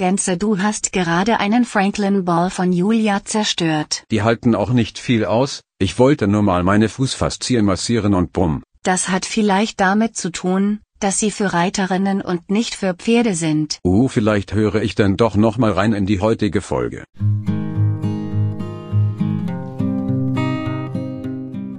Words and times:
Denze, 0.00 0.36
du 0.36 0.60
hast 0.60 0.92
gerade 0.92 1.40
einen 1.40 1.64
Franklin 1.64 2.24
Ball 2.24 2.50
von 2.50 2.72
Julia 2.72 3.24
zerstört. 3.24 4.04
Die 4.12 4.22
halten 4.22 4.54
auch 4.54 4.70
nicht 4.70 4.96
viel 4.96 5.24
aus, 5.24 5.62
ich 5.80 5.98
wollte 5.98 6.28
nur 6.28 6.42
mal 6.42 6.62
meine 6.62 6.88
Fußfaszien 6.88 7.64
massieren 7.64 8.14
und 8.14 8.32
bumm. 8.32 8.62
Das 8.84 9.08
hat 9.08 9.26
vielleicht 9.26 9.80
damit 9.80 10.16
zu 10.16 10.30
tun, 10.30 10.78
dass 11.00 11.18
sie 11.18 11.32
für 11.32 11.52
Reiterinnen 11.52 12.20
und 12.20 12.48
nicht 12.48 12.76
für 12.76 12.94
Pferde 12.94 13.34
sind. 13.34 13.80
Uh, 13.84 14.06
vielleicht 14.06 14.52
höre 14.52 14.76
ich 14.82 14.94
dann 14.94 15.16
doch 15.16 15.34
noch 15.34 15.58
mal 15.58 15.72
rein 15.72 15.92
in 15.92 16.06
die 16.06 16.20
heutige 16.20 16.60
Folge. 16.60 17.02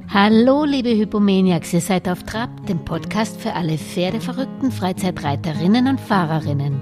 Hallo, 0.10 0.66
liebe 0.66 0.90
Hypomaniacs, 0.90 1.72
ihr 1.72 1.80
seid 1.80 2.10
auf 2.10 2.24
Trab, 2.24 2.68
dem 2.68 2.84
Podcast 2.84 3.40
für 3.40 3.54
alle 3.54 3.78
pferdeverrückten 3.78 4.74
Freizeitreiterinnen 4.74 5.88
und 5.88 6.02
Fahrerinnen. 6.02 6.82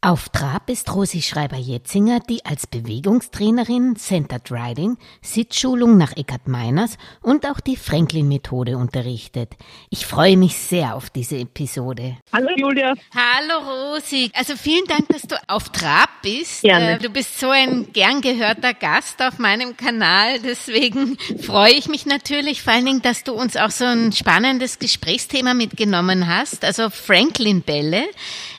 Auf 0.00 0.28
Trab 0.28 0.70
ist 0.70 0.94
Rosi 0.94 1.22
Schreiber-Jetzinger, 1.22 2.20
die 2.20 2.44
als 2.46 2.68
Bewegungstrainerin 2.68 3.96
Centered 3.96 4.48
Riding, 4.48 4.96
Sitzschulung 5.22 5.98
nach 5.98 6.16
Eckhard 6.16 6.46
Meiners 6.46 6.98
und 7.20 7.44
auch 7.44 7.58
die 7.58 7.76
Franklin-Methode 7.76 8.76
unterrichtet. 8.78 9.54
Ich 9.90 10.06
freue 10.06 10.36
mich 10.36 10.56
sehr 10.56 10.94
auf 10.94 11.10
diese 11.10 11.38
Episode. 11.38 12.16
Hallo 12.32 12.48
Julia. 12.56 12.94
Hallo 13.12 13.94
Rosi. 13.96 14.30
Also 14.34 14.54
vielen 14.54 14.84
Dank, 14.84 15.08
dass 15.08 15.22
du 15.22 15.34
auf 15.48 15.70
Trab 15.70 16.10
bist. 16.22 16.62
Gerne. 16.62 16.92
Äh, 16.92 16.98
Du 16.98 17.10
bist 17.10 17.40
so 17.40 17.50
ein 17.50 17.92
gern 17.92 18.20
gehörter 18.20 18.74
Gast 18.74 19.20
auf 19.20 19.40
meinem 19.40 19.76
Kanal. 19.76 20.38
Deswegen 20.38 21.18
freue 21.42 21.72
ich 21.72 21.88
mich 21.88 22.06
natürlich 22.06 22.62
vor 22.62 22.72
allen 22.72 22.86
Dingen, 22.86 23.02
dass 23.02 23.24
du 23.24 23.32
uns 23.32 23.56
auch 23.56 23.72
so 23.72 23.86
ein 23.86 24.12
spannendes 24.12 24.78
Gesprächsthema 24.78 25.54
mitgenommen 25.54 26.28
hast. 26.28 26.64
Also 26.64 26.88
Franklin-Bälle. 26.88 28.04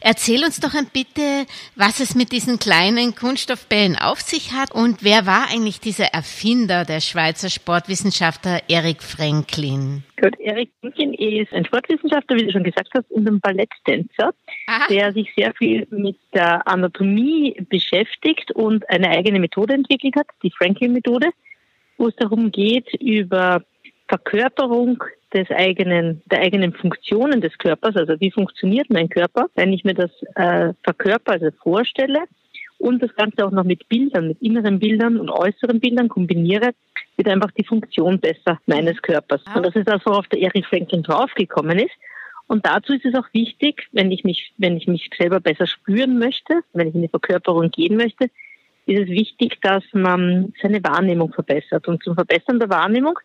Erzähl 0.01 0.43
uns 0.43 0.59
doch 0.59 0.73
ein 0.73 0.87
bitte, 0.91 1.28
was 1.75 1.99
es 1.99 2.15
mit 2.15 2.31
diesen 2.31 2.59
kleinen 2.59 3.15
Kunststoffbällen 3.15 3.95
auf 3.95 4.21
sich 4.21 4.53
hat 4.53 4.71
und 4.71 5.03
wer 5.03 5.25
war 5.25 5.47
eigentlich 5.51 5.79
dieser 5.79 6.05
Erfinder, 6.13 6.85
der 6.85 7.01
Schweizer 7.01 7.49
Sportwissenschaftler 7.49 8.61
Erik 8.67 9.03
Franklin? 9.03 10.03
Gut, 10.19 10.37
Erik 10.39 10.69
Franklin 10.81 11.13
ist 11.13 11.53
ein 11.53 11.65
Sportwissenschaftler, 11.65 12.37
wie 12.37 12.45
du 12.45 12.51
schon 12.51 12.63
gesagt 12.63 12.89
hast, 12.93 13.09
und 13.11 13.27
ein 13.27 13.39
Balletttänzer, 13.39 14.33
Aha. 14.67 14.87
der 14.89 15.13
sich 15.13 15.31
sehr 15.35 15.53
viel 15.53 15.87
mit 15.91 16.17
der 16.33 16.67
Anatomie 16.67 17.55
beschäftigt 17.69 18.51
und 18.51 18.89
eine 18.89 19.09
eigene 19.09 19.39
Methode 19.39 19.73
entwickelt 19.73 20.15
hat, 20.15 20.27
die 20.43 20.51
Franklin-Methode, 20.51 21.29
wo 21.97 22.07
es 22.07 22.15
darum 22.15 22.51
geht, 22.51 22.93
über 23.01 23.63
Verkörperung 24.09 25.03
des 25.33 25.49
eigenen, 25.51 26.21
der 26.25 26.39
eigenen 26.41 26.73
Funktionen 26.73 27.41
des 27.41 27.57
Körpers, 27.59 27.95
also 27.95 28.19
wie 28.19 28.31
funktioniert 28.31 28.89
mein 28.89 29.07
Körper, 29.07 29.45
wenn 29.55 29.71
ich 29.71 29.83
mir 29.83 29.93
das 29.93 30.09
äh, 30.35 30.73
verkörper, 30.83 31.33
also 31.33 31.49
vorstelle 31.61 32.23
und 32.79 33.03
das 33.03 33.13
Ganze 33.15 33.45
auch 33.45 33.51
noch 33.51 33.63
mit 33.63 33.87
Bildern, 33.87 34.29
mit 34.29 34.41
inneren 34.41 34.79
Bildern 34.79 35.19
und 35.19 35.29
äußeren 35.29 35.79
Bildern 35.79 36.09
kombiniere, 36.09 36.71
wird 37.17 37.27
einfach 37.27 37.51
die 37.51 37.63
Funktion 37.63 38.19
besser 38.19 38.59
meines 38.65 38.99
Körpers. 39.01 39.43
Und 39.53 39.65
das 39.65 39.75
ist 39.75 39.87
das, 39.87 40.03
worauf 40.05 40.27
der 40.27 40.39
Erich 40.39 40.65
Franklin 40.65 41.03
draufgekommen 41.03 41.77
ist. 41.77 41.93
Und 42.47 42.65
dazu 42.65 42.93
ist 42.93 43.05
es 43.05 43.13
auch 43.13 43.27
wichtig, 43.31 43.87
wenn 43.91 44.11
ich 44.11 44.23
mich, 44.23 44.53
wenn 44.57 44.75
ich 44.75 44.87
mich 44.87 45.07
selber 45.19 45.39
besser 45.39 45.67
spüren 45.67 46.17
möchte, 46.17 46.61
wenn 46.73 46.87
ich 46.87 46.95
in 46.95 47.03
die 47.03 47.07
Verkörperung 47.09 47.69
gehen 47.69 47.95
möchte, 47.95 48.31
ist 48.87 49.01
es 49.01 49.07
wichtig, 49.07 49.61
dass 49.61 49.83
man 49.93 50.51
seine 50.59 50.83
Wahrnehmung 50.83 51.31
verbessert. 51.31 51.87
Und 51.87 52.01
zum 52.01 52.15
Verbessern 52.15 52.59
der 52.59 52.69
Wahrnehmung 52.69 53.19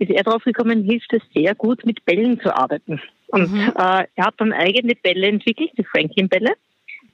ist 0.00 0.10
er 0.10 0.24
draufgekommen, 0.24 0.82
hilft 0.84 1.12
es 1.12 1.22
sehr 1.34 1.54
gut, 1.54 1.84
mit 1.84 2.04
Bällen 2.04 2.40
zu 2.40 2.56
arbeiten. 2.56 3.00
Und 3.28 3.52
Mhm. 3.52 3.72
äh, 3.76 4.04
er 4.14 4.26
hat 4.26 4.34
dann 4.38 4.52
eigene 4.52 4.94
Bälle 4.94 5.28
entwickelt, 5.28 5.70
die 5.76 5.84
Franklin-Bälle, 5.84 6.54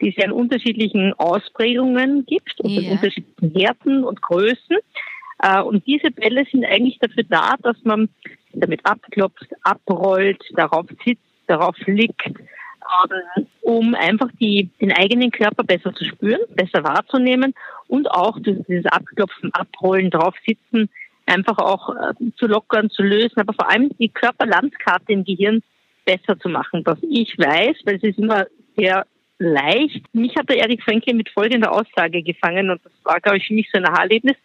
die 0.01 0.11
es 0.11 0.17
ja 0.17 0.25
in 0.25 0.33
unterschiedlichen 0.33 1.13
Ausprägungen 1.15 2.25
gibt 2.27 2.61
und 2.61 2.77
in 2.79 2.85
Ja. 2.85 2.93
unterschiedlichen 2.93 3.61
Härten 3.61 4.05
und 4.05 4.23
Größen. 4.23 4.77
Äh, 5.43 5.61
und 5.63 5.87
diese 5.87 6.11
Bälle 6.13 6.45
sind 6.51 6.65
eigentlich 6.65 6.99
dafür 7.01 7.25
da, 7.29 7.55
dass 7.63 7.77
man 7.85 8.09
damit 8.53 8.81
abklopft, 8.87 9.49
abrollt, 9.63 10.43
darauf 10.55 10.87
sitzt, 11.05 11.23
darauf 11.49 11.77
liegt, 11.87 12.25
ähm, 12.27 13.47
um 13.63 13.95
einfach 13.97 14.31
die, 14.41 14.71
den 14.81 14.93
eigenen 14.93 15.33
Körper 15.33 15.65
besser 15.65 15.93
zu 15.93 16.05
spüren, 16.05 16.41
besser 16.55 16.85
wahrzunehmen 16.85 17.53
und 17.89 18.09
auch 18.11 18.39
durch 18.39 18.59
dieses 18.69 18.87
Abklopfen, 18.87 19.53
Abrollen, 19.53 20.11
drauf 20.11 20.35
sitzen, 20.47 20.89
einfach 21.27 21.59
auch 21.59 21.91
äh, 21.91 22.15
zu 22.37 22.47
lockern, 22.47 22.91
zu 22.91 23.03
lösen, 23.03 23.39
aber 23.39 23.53
vor 23.53 23.71
allem 23.71 23.91
die 23.99 24.09
Körperlandkarte 24.09 25.13
im 25.13 25.25
Gehirn 25.25 25.63
besser 26.05 26.39
zu 26.39 26.49
machen. 26.49 26.83
Was 26.85 26.99
ich 27.03 27.37
weiß, 27.37 27.77
weil 27.85 27.97
es 27.97 28.03
ist 28.03 28.19
immer 28.19 28.47
sehr 28.77 29.07
leicht. 29.39 30.03
Mich 30.15 30.35
hat 30.37 30.49
der 30.49 30.59
Erik 30.59 30.83
Franklin 30.83 31.17
mit 31.17 31.29
folgender 31.29 31.73
Aussage 31.73 32.23
gefangen 32.23 32.71
und 32.71 32.81
das 32.85 32.93
war, 33.05 33.21
glaube 33.21 33.39
ich, 33.39 33.47
für 33.47 33.55
mich 33.55 33.69
so 33.71 33.79
ein 33.79 33.87
Aha-Erlebnis. 33.87 34.37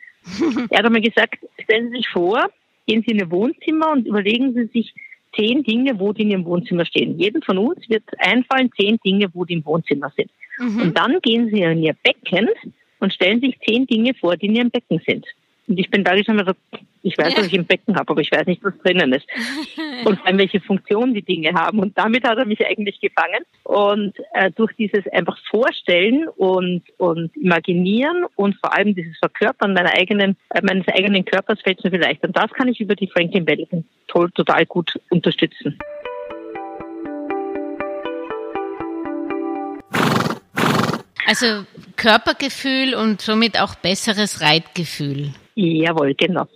er 0.69 0.80
hat 0.80 0.86
einmal 0.86 1.02
gesagt, 1.02 1.38
stellen 1.64 1.90
Sie 1.90 1.97
sich 1.97 2.09
vor, 2.09 2.50
gehen 2.88 3.03
Sie 3.06 3.12
in 3.13 3.19
Ihr 3.19 3.31
Wohnzimmer 3.31 3.92
und 3.92 4.08
überlegen 4.08 4.53
Sie 4.53 4.66
sich 4.68 4.94
zehn 5.36 5.63
Dinge, 5.63 6.00
wo 6.00 6.12
die 6.13 6.24
in 6.24 6.31
Ihrem 6.31 6.46
Wohnzimmer 6.46 6.86
stehen. 6.86 7.18
Jedem 7.18 7.42
von 7.42 7.58
uns 7.58 7.88
wird 7.90 8.03
einfallen 8.18 8.72
zehn 8.78 8.98
Dinge, 9.06 9.30
wo 9.34 9.46
die 9.46 9.53
im 9.53 9.66
Wohnzimmer 9.66 10.12
sind. 10.16 10.30
Mhm. 10.59 10.81
Und 10.81 10.98
dann 10.98 11.19
gehen 11.22 11.50
Sie 11.50 11.62
in 11.62 11.84
Ihr 11.84 11.96
Becken 12.03 12.50
und 13.00 13.13
stellen 13.13 13.40
sich 13.40 13.58
zehn 13.66 13.88
Dinge 13.88 14.13
vor, 14.13 14.36
die 14.36 14.48
in 14.48 14.56
Ihrem 14.56 14.72
Becken 14.72 15.02
sind. 15.06 15.25
Und 15.68 15.80
ich 15.80 15.90
bin 15.90 16.04
da 16.04 16.18
schon 16.24 16.36
mal 16.36 16.46
so, 16.46 16.54
ich 17.04 17.18
weiß, 17.18 17.36
dass 17.36 17.48
ich 17.48 17.54
im 17.54 17.66
Becken 17.66 17.96
habe, 17.96 18.10
aber 18.10 18.22
ich 18.22 18.32
weiß 18.32 18.46
nicht, 18.46 18.64
was 18.64 18.78
drinnen 18.80 19.14
ist. 19.14 19.26
Und 20.06 20.18
vor 20.18 20.28
allem, 20.28 20.38
welche 20.38 20.60
Funktion 20.60 21.14
die 21.14 21.22
Dinge 21.22 21.54
haben. 21.54 21.80
Und 21.80 21.98
damit 21.98 22.24
hat 22.28 22.38
er 22.38 22.46
mich 22.46 22.66
eigentlich 22.66 23.00
gefangen. 23.00 23.44
Und 23.64 24.14
äh, 24.34 24.52
durch 24.52 24.74
dieses 24.76 25.08
einfach 25.08 25.38
Vorstellen 25.50 26.28
und, 26.28 26.84
und 26.98 27.36
Imaginieren 27.38 28.26
und 28.36 28.56
vor 28.60 28.76
allem 28.76 28.96
dieses 28.96 29.18
Verkörpern 29.18 29.74
meiner 29.74 29.94
eigenen, 29.94 30.36
äh, 30.50 30.62
meines 30.64 30.88
eigenen 30.88 31.26
Körpers 31.26 31.62
fällt 31.62 31.80
es 31.80 31.84
mir 31.86 31.92
viel 31.92 32.02
leichter. 32.02 32.28
Und 32.28 32.38
das 32.38 32.52
kann 32.52 32.68
ich 32.68 32.80
über 32.80 32.96
die 32.96 33.08
Franklin 33.08 33.86
toll, 34.08 34.32
total 34.32 34.66
gut 34.66 35.00
unterstützen. 35.10 35.78
Also 41.28 41.66
Körpergefühl 41.96 42.96
und 42.96 43.22
somit 43.22 43.59
auch 43.59 43.76
besseres 43.76 44.42
Reitgefühl. 44.42 45.34
Jawohl, 45.56 46.16
genau. 46.16 46.48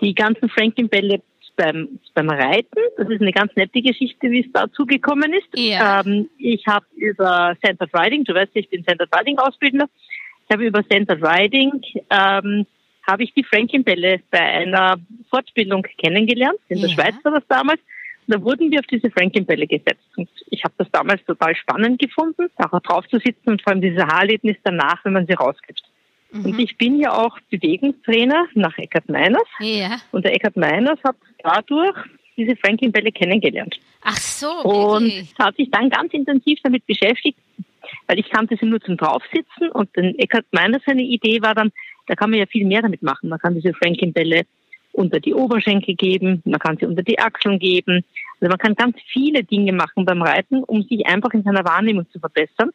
Die 0.00 0.14
ganzen 0.14 0.48
Franklin-Bälle 0.48 1.22
beim, 1.56 2.00
beim 2.14 2.30
Reiten, 2.30 2.80
das 2.96 3.08
ist 3.08 3.20
eine 3.20 3.32
ganz 3.32 3.54
nette 3.54 3.82
Geschichte, 3.82 4.30
wie 4.30 4.40
es 4.40 4.52
dazu 4.52 4.86
gekommen 4.86 5.32
ist. 5.32 5.48
Ja. 5.56 6.00
Ähm, 6.00 6.28
ich 6.38 6.66
habe 6.66 6.86
über 6.96 7.54
Centered 7.64 7.90
Riding, 7.94 8.24
du 8.24 8.34
weißt 8.34 8.50
ich 8.54 8.68
bin 8.70 8.84
Centered 8.84 9.10
Riding 9.14 9.38
Ausbildner, 9.38 9.88
ich 10.48 10.52
habe 10.52 10.64
über 10.64 10.82
Centered 10.88 11.22
Riding 11.22 11.82
ähm, 12.10 12.66
habe 13.06 13.24
ich 13.24 13.32
die 13.34 13.44
Franklin-Bälle 13.44 14.20
bei 14.30 14.40
einer 14.40 14.96
Fortbildung 15.30 15.84
kennengelernt. 15.98 16.58
In 16.68 16.80
der 16.80 16.90
Ja. 16.90 16.94
Schweiz 16.94 17.14
war 17.22 17.32
das 17.32 17.44
damals. 17.48 17.80
Und 18.30 18.36
da 18.38 18.44
wurden 18.44 18.70
wir 18.70 18.78
auf 18.78 18.86
diese 18.86 19.10
Franklin-Bälle 19.10 19.66
gesetzt. 19.66 20.06
Und 20.16 20.28
ich 20.50 20.62
habe 20.62 20.74
das 20.78 20.88
damals 20.92 21.24
total 21.24 21.56
spannend 21.56 22.00
gefunden, 22.00 22.48
da 22.56 22.66
drauf 22.78 23.04
zu 23.08 23.18
sitzen 23.18 23.50
und 23.50 23.60
vor 23.62 23.72
allem 23.72 23.80
dieses 23.80 24.04
Haarerlebnis 24.04 24.56
danach, 24.62 25.04
wenn 25.04 25.14
man 25.14 25.26
sie 25.26 25.32
rausgibt. 25.32 25.82
Und 26.32 26.60
ich 26.60 26.78
bin 26.78 27.00
ja 27.00 27.12
auch 27.12 27.36
Bewegungstrainer 27.50 28.46
nach 28.54 28.78
Eckhard 28.78 29.08
Meiners. 29.08 29.48
Ja. 29.58 29.96
Und 30.12 30.24
der 30.24 30.32
Eckhard 30.32 30.56
Meiners 30.56 31.00
hat 31.02 31.16
dadurch 31.42 31.96
diese 32.36 32.54
Franklin-Bälle 32.54 33.10
kennengelernt. 33.10 33.80
Ach 34.02 34.16
so, 34.16 34.46
Und 34.62 35.06
wirklich. 35.06 35.34
hat 35.36 35.56
sich 35.56 35.68
dann 35.72 35.90
ganz 35.90 36.12
intensiv 36.12 36.60
damit 36.62 36.86
beschäftigt, 36.86 37.36
weil 38.06 38.20
ich 38.20 38.30
kannte 38.30 38.56
sie 38.60 38.66
nur 38.66 38.80
zum 38.80 38.96
Draufsitzen. 38.96 39.70
Und 39.72 39.96
den 39.96 40.16
Eckhard 40.20 40.46
Meiners 40.52 40.82
seine 40.86 41.02
Idee 41.02 41.42
war 41.42 41.56
dann, 41.56 41.72
da 42.06 42.14
kann 42.14 42.30
man 42.30 42.38
ja 42.38 42.46
viel 42.46 42.64
mehr 42.64 42.82
damit 42.82 43.02
machen. 43.02 43.28
Man 43.28 43.40
kann 43.40 43.56
diese 43.56 43.74
Franklin-Bälle 43.74 44.42
unter 44.92 45.20
die 45.20 45.34
Oberschenkel 45.34 45.94
geben, 45.94 46.42
man 46.44 46.58
kann 46.58 46.76
sie 46.78 46.86
unter 46.86 47.02
die 47.02 47.18
Achseln 47.18 47.58
geben. 47.58 48.04
Also 48.40 48.48
man 48.50 48.58
kann 48.58 48.74
ganz 48.74 48.96
viele 49.12 49.44
Dinge 49.44 49.72
machen 49.72 50.04
beim 50.04 50.22
Reiten, 50.22 50.64
um 50.64 50.82
sich 50.82 51.06
einfach 51.06 51.32
in 51.32 51.42
seiner 51.42 51.64
Wahrnehmung 51.64 52.06
zu 52.10 52.18
verbessern. 52.18 52.70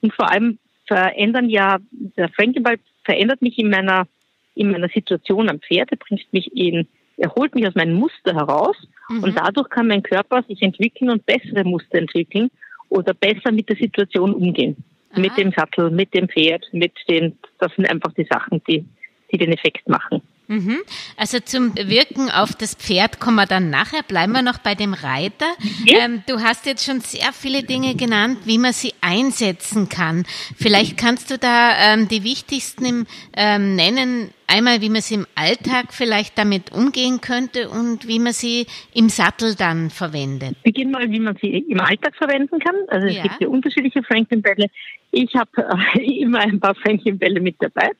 Und 0.00 0.12
vor 0.14 0.30
allem 0.30 0.58
verändern 0.86 1.48
ja, 1.48 1.78
der 1.90 2.28
Franklin-Ball 2.30 2.78
verändert 3.04 3.42
mich 3.42 3.58
in 3.58 3.70
meiner, 3.70 4.06
in 4.54 4.70
meiner 4.70 4.88
Situation 4.88 5.48
am 5.48 5.60
Pferd, 5.60 5.90
er 5.92 5.98
bringt 5.98 6.32
mich 6.32 6.54
in, 6.56 6.88
er 7.16 7.32
holt 7.34 7.54
mich 7.54 7.66
aus 7.66 7.74
meinem 7.74 7.94
Muster 7.94 8.34
heraus 8.34 8.76
Mhm. 9.10 9.24
und 9.24 9.36
dadurch 9.36 9.68
kann 9.68 9.88
mein 9.88 10.02
Körper 10.02 10.42
sich 10.44 10.62
entwickeln 10.62 11.10
und 11.10 11.26
bessere 11.26 11.64
Muster 11.64 11.98
entwickeln 11.98 12.50
oder 12.88 13.12
besser 13.12 13.52
mit 13.52 13.68
der 13.68 13.76
Situation 13.76 14.32
umgehen. 14.32 14.76
Aha. 15.10 15.20
Mit 15.20 15.36
dem 15.36 15.52
Sattel, 15.52 15.90
mit 15.90 16.14
dem 16.14 16.28
Pferd, 16.28 16.64
mit 16.72 16.92
den, 17.08 17.36
das 17.58 17.74
sind 17.74 17.90
einfach 17.90 18.12
die 18.12 18.26
Sachen, 18.30 18.62
die, 18.68 18.84
die 19.32 19.38
den 19.38 19.52
Effekt 19.52 19.88
machen. 19.88 20.22
Mhm. 20.50 20.78
Also 21.16 21.38
zum 21.38 21.76
Wirken 21.76 22.28
auf 22.28 22.56
das 22.56 22.74
Pferd 22.74 23.20
kommen 23.20 23.36
wir 23.36 23.46
dann 23.46 23.70
nachher. 23.70 24.02
Bleiben 24.02 24.32
wir 24.32 24.42
noch 24.42 24.58
bei 24.58 24.74
dem 24.74 24.94
Reiter. 24.94 25.46
Ja. 25.86 26.00
Ähm, 26.00 26.24
du 26.26 26.40
hast 26.40 26.66
jetzt 26.66 26.84
schon 26.84 27.00
sehr 27.00 27.32
viele 27.32 27.62
Dinge 27.62 27.94
genannt, 27.94 28.38
wie 28.46 28.58
man 28.58 28.72
sie 28.72 28.92
einsetzen 29.00 29.88
kann. 29.88 30.24
Vielleicht 30.56 30.98
kannst 30.98 31.30
du 31.30 31.38
da 31.38 31.94
ähm, 31.94 32.08
die 32.08 32.24
wichtigsten 32.24 33.06
ähm, 33.36 33.76
nennen. 33.76 34.30
Einmal, 34.48 34.80
wie 34.80 34.88
man 34.88 35.02
sie 35.02 35.14
im 35.14 35.26
Alltag 35.36 35.92
vielleicht 35.92 36.36
damit 36.36 36.72
umgehen 36.72 37.20
könnte 37.20 37.68
und 37.68 38.08
wie 38.08 38.18
man 38.18 38.32
sie 38.32 38.66
im 38.92 39.08
Sattel 39.08 39.54
dann 39.54 39.90
verwendet. 39.90 40.60
Beginn 40.64 40.90
mal, 40.90 41.08
wie 41.12 41.20
man 41.20 41.36
sie 41.40 41.58
im 41.58 41.78
Alltag 41.78 42.16
verwenden 42.16 42.58
kann. 42.58 42.74
Also 42.88 43.06
es 43.06 43.14
ja. 43.14 43.22
gibt 43.22 43.40
ja 43.40 43.46
unterschiedliche 43.46 44.02
Franklin-Bälle. 44.02 44.66
Ich 45.12 45.32
habe 45.36 45.50
äh, 45.94 46.20
immer 46.22 46.40
ein 46.40 46.58
paar 46.58 46.74
Franklin-Bälle 46.74 47.40
mit 47.40 47.54
dabei. 47.60 47.90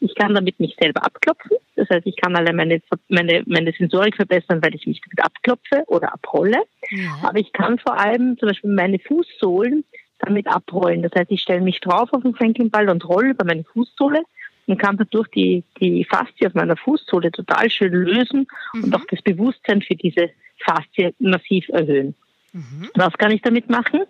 Ich 0.00 0.14
kann 0.14 0.34
damit 0.34 0.60
mich 0.60 0.76
selber 0.80 1.04
abklopfen. 1.04 1.56
Das 1.76 1.88
heißt, 1.90 2.06
ich 2.06 2.16
kann 2.16 2.36
alle 2.36 2.52
meine, 2.52 2.80
meine, 3.08 3.42
meine 3.46 3.72
Sensorik 3.72 4.16
verbessern, 4.16 4.62
weil 4.62 4.74
ich 4.74 4.86
mich 4.86 5.00
damit 5.00 5.24
abklopfe 5.24 5.84
oder 5.86 6.12
abrolle. 6.12 6.62
Ja. 6.90 7.18
Aber 7.22 7.38
ich 7.38 7.52
kann 7.52 7.78
vor 7.78 7.98
allem 7.98 8.38
zum 8.38 8.48
Beispiel 8.48 8.70
meine 8.70 8.98
Fußsohlen 8.98 9.84
damit 10.18 10.46
abrollen. 10.46 11.02
Das 11.02 11.12
heißt, 11.14 11.30
ich 11.30 11.42
stelle 11.42 11.60
mich 11.60 11.80
drauf 11.80 12.12
auf 12.12 12.22
den 12.22 12.34
Franklin-Ball 12.34 12.88
und 12.88 13.08
rolle 13.08 13.30
über 13.30 13.44
meine 13.44 13.64
Fußsohle 13.64 14.22
und 14.66 14.78
kann 14.78 14.96
dadurch 14.96 15.28
die, 15.28 15.64
die 15.80 16.04
Faszie 16.04 16.46
auf 16.46 16.54
meiner 16.54 16.76
Fußsohle 16.76 17.30
total 17.30 17.70
schön 17.70 17.92
lösen 17.92 18.46
mhm. 18.74 18.84
und 18.84 18.94
auch 18.94 19.04
das 19.10 19.22
Bewusstsein 19.22 19.82
für 19.82 19.96
diese 19.96 20.30
Faszie 20.58 21.14
massiv 21.18 21.68
erhöhen. 21.70 22.14
Mhm. 22.52 22.90
Was 22.94 23.12
kann 23.14 23.30
ich 23.30 23.42
damit 23.42 23.70
machen? 23.70 24.02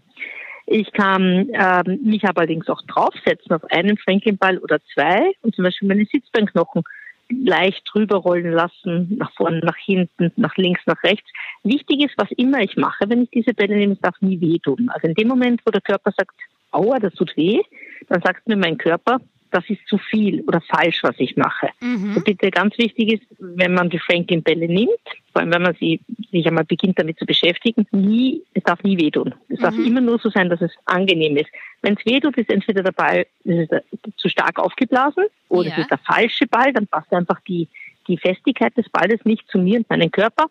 Ich 0.70 0.92
kann 0.92 1.48
ähm, 1.54 2.00
mich 2.02 2.24
aber 2.24 2.40
allerdings 2.42 2.68
auch 2.68 2.82
draufsetzen 2.82 3.52
auf 3.52 3.64
einen 3.70 3.96
Franklin-Ball 3.96 4.58
oder 4.58 4.78
zwei 4.92 5.32
und 5.40 5.54
zum 5.54 5.64
Beispiel 5.64 5.88
meine 5.88 6.04
Sitzbeinknochen 6.04 6.82
leicht 7.30 7.82
drüber 7.90 8.16
rollen 8.16 8.52
lassen, 8.52 9.16
nach 9.18 9.32
vorne, 9.32 9.60
nach 9.60 9.76
hinten, 9.76 10.30
nach 10.36 10.56
links, 10.56 10.82
nach 10.84 11.02
rechts. 11.02 11.28
Wichtig 11.62 12.04
ist, 12.04 12.14
was 12.18 12.30
immer 12.32 12.60
ich 12.60 12.76
mache, 12.76 13.08
wenn 13.08 13.22
ich 13.22 13.30
diese 13.30 13.54
Bälle 13.54 13.76
nehme, 13.76 13.94
es 13.94 14.00
darf 14.00 14.20
nie 14.20 14.40
wehtun. 14.42 14.90
Also 14.90 15.08
in 15.08 15.14
dem 15.14 15.28
Moment, 15.28 15.62
wo 15.64 15.70
der 15.70 15.80
Körper 15.80 16.12
sagt, 16.14 16.34
aua, 16.70 16.98
das 16.98 17.14
tut 17.14 17.34
weh, 17.36 17.62
dann 18.08 18.20
sagt 18.20 18.46
mir 18.46 18.56
mein 18.56 18.76
Körper, 18.76 19.20
das 19.50 19.64
ist 19.68 19.86
zu 19.86 19.98
viel 19.98 20.42
oder 20.42 20.60
falsch, 20.60 21.02
was 21.02 21.14
ich 21.18 21.36
mache. 21.36 21.68
Mhm. 21.80 22.22
Bitte 22.24 22.50
ganz 22.50 22.76
wichtig 22.78 23.14
ist, 23.14 23.22
wenn 23.38 23.74
man 23.74 23.90
die 23.90 23.98
Franklin-Bälle 23.98 24.68
nimmt, 24.68 24.90
vor 25.32 25.42
allem 25.42 25.52
wenn 25.52 25.62
man 25.62 25.76
sie, 25.78 26.00
sich 26.30 26.46
einmal 26.46 26.64
beginnt 26.64 26.98
damit 26.98 27.18
zu 27.18 27.26
beschäftigen, 27.26 27.86
nie, 27.92 28.42
es 28.54 28.62
darf 28.64 28.82
nie 28.82 28.98
wehtun. 28.98 29.34
Es 29.48 29.58
mhm. 29.58 29.62
darf 29.62 29.78
immer 29.78 30.00
nur 30.00 30.18
so 30.18 30.30
sein, 30.30 30.50
dass 30.50 30.60
es 30.60 30.72
angenehm 30.84 31.36
ist. 31.36 31.50
Wenn 31.82 31.94
es 31.94 32.04
wehtut, 32.04 32.36
ist 32.36 32.50
entweder 32.50 32.82
der 32.82 32.92
Ball 32.92 33.26
ist 33.44 33.70
zu 34.16 34.28
stark 34.28 34.58
aufgeblasen 34.58 35.24
oder 35.48 35.68
ja. 35.68 35.74
es 35.74 35.82
ist 35.82 35.90
der 35.90 35.98
falsche 35.98 36.46
Ball, 36.46 36.72
dann 36.72 36.86
passt 36.86 37.12
einfach 37.12 37.40
die, 37.46 37.68
die 38.08 38.18
Festigkeit 38.18 38.76
des 38.76 38.88
Balles 38.88 39.24
nicht 39.24 39.48
zu 39.50 39.58
mir 39.58 39.78
und 39.78 39.88
meinen 39.88 40.10
Körper. 40.10 40.46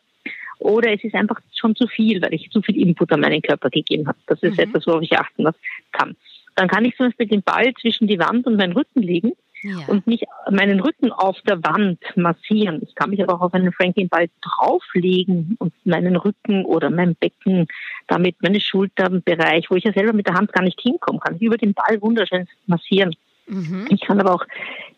Oder 0.60 0.92
es 0.92 1.04
ist 1.04 1.14
einfach 1.14 1.40
schon 1.54 1.76
zu 1.76 1.88
viel, 1.88 2.22
weil 2.22 2.34
ich 2.34 2.50
zu 2.50 2.62
viel 2.62 2.78
Input 2.78 3.12
an 3.12 3.20
meinen 3.20 3.42
Körper 3.42 3.70
gegeben 3.70 4.08
habe. 4.08 4.18
Das 4.26 4.42
ist 4.42 4.58
mhm. 4.58 4.64
etwas, 4.64 4.88
worauf 4.88 5.04
ich 5.04 5.18
achten 5.18 5.48
kann. 5.92 6.16
Dann 6.58 6.68
kann 6.68 6.86
ich 6.86 6.98
zum 6.98 7.06
Beispiel 7.06 7.28
den 7.28 7.44
Ball 7.44 7.72
zwischen 7.80 8.08
die 8.08 8.18
Wand 8.18 8.48
und 8.48 8.58
meinen 8.58 8.74
Rücken 8.74 9.04
legen 9.04 9.34
ja. 9.62 9.78
und 9.86 10.08
mich 10.08 10.24
meinen 10.50 10.80
Rücken 10.80 11.12
auf 11.12 11.40
der 11.42 11.64
Wand 11.64 12.00
massieren. 12.16 12.82
Ich 12.82 12.96
kann 12.96 13.12
mich 13.12 13.22
aber 13.22 13.36
auch 13.36 13.42
auf 13.42 13.54
einen 13.54 13.72
Franklin-Ball 13.72 14.28
drauflegen 14.42 15.56
und 15.60 15.72
meinen 15.86 16.16
Rücken 16.16 16.66
oder 16.66 16.90
mein 16.90 17.14
Becken, 17.14 17.68
damit 18.08 18.38
meine 18.42 18.60
Schulterbereich, 18.60 19.70
wo 19.70 19.76
ich 19.76 19.84
ja 19.84 19.94
selber 19.94 20.14
mit 20.14 20.26
der 20.26 20.34
Hand 20.34 20.52
gar 20.52 20.64
nicht 20.64 20.82
hinkommen 20.82 21.22
kann, 21.22 21.38
über 21.38 21.58
den 21.58 21.76
Ball 21.76 22.02
wunderschön 22.02 22.48
massieren. 22.66 23.16
Mhm. 23.48 23.88
Ich 23.90 24.02
kann 24.02 24.20
aber 24.20 24.34
auch 24.34 24.46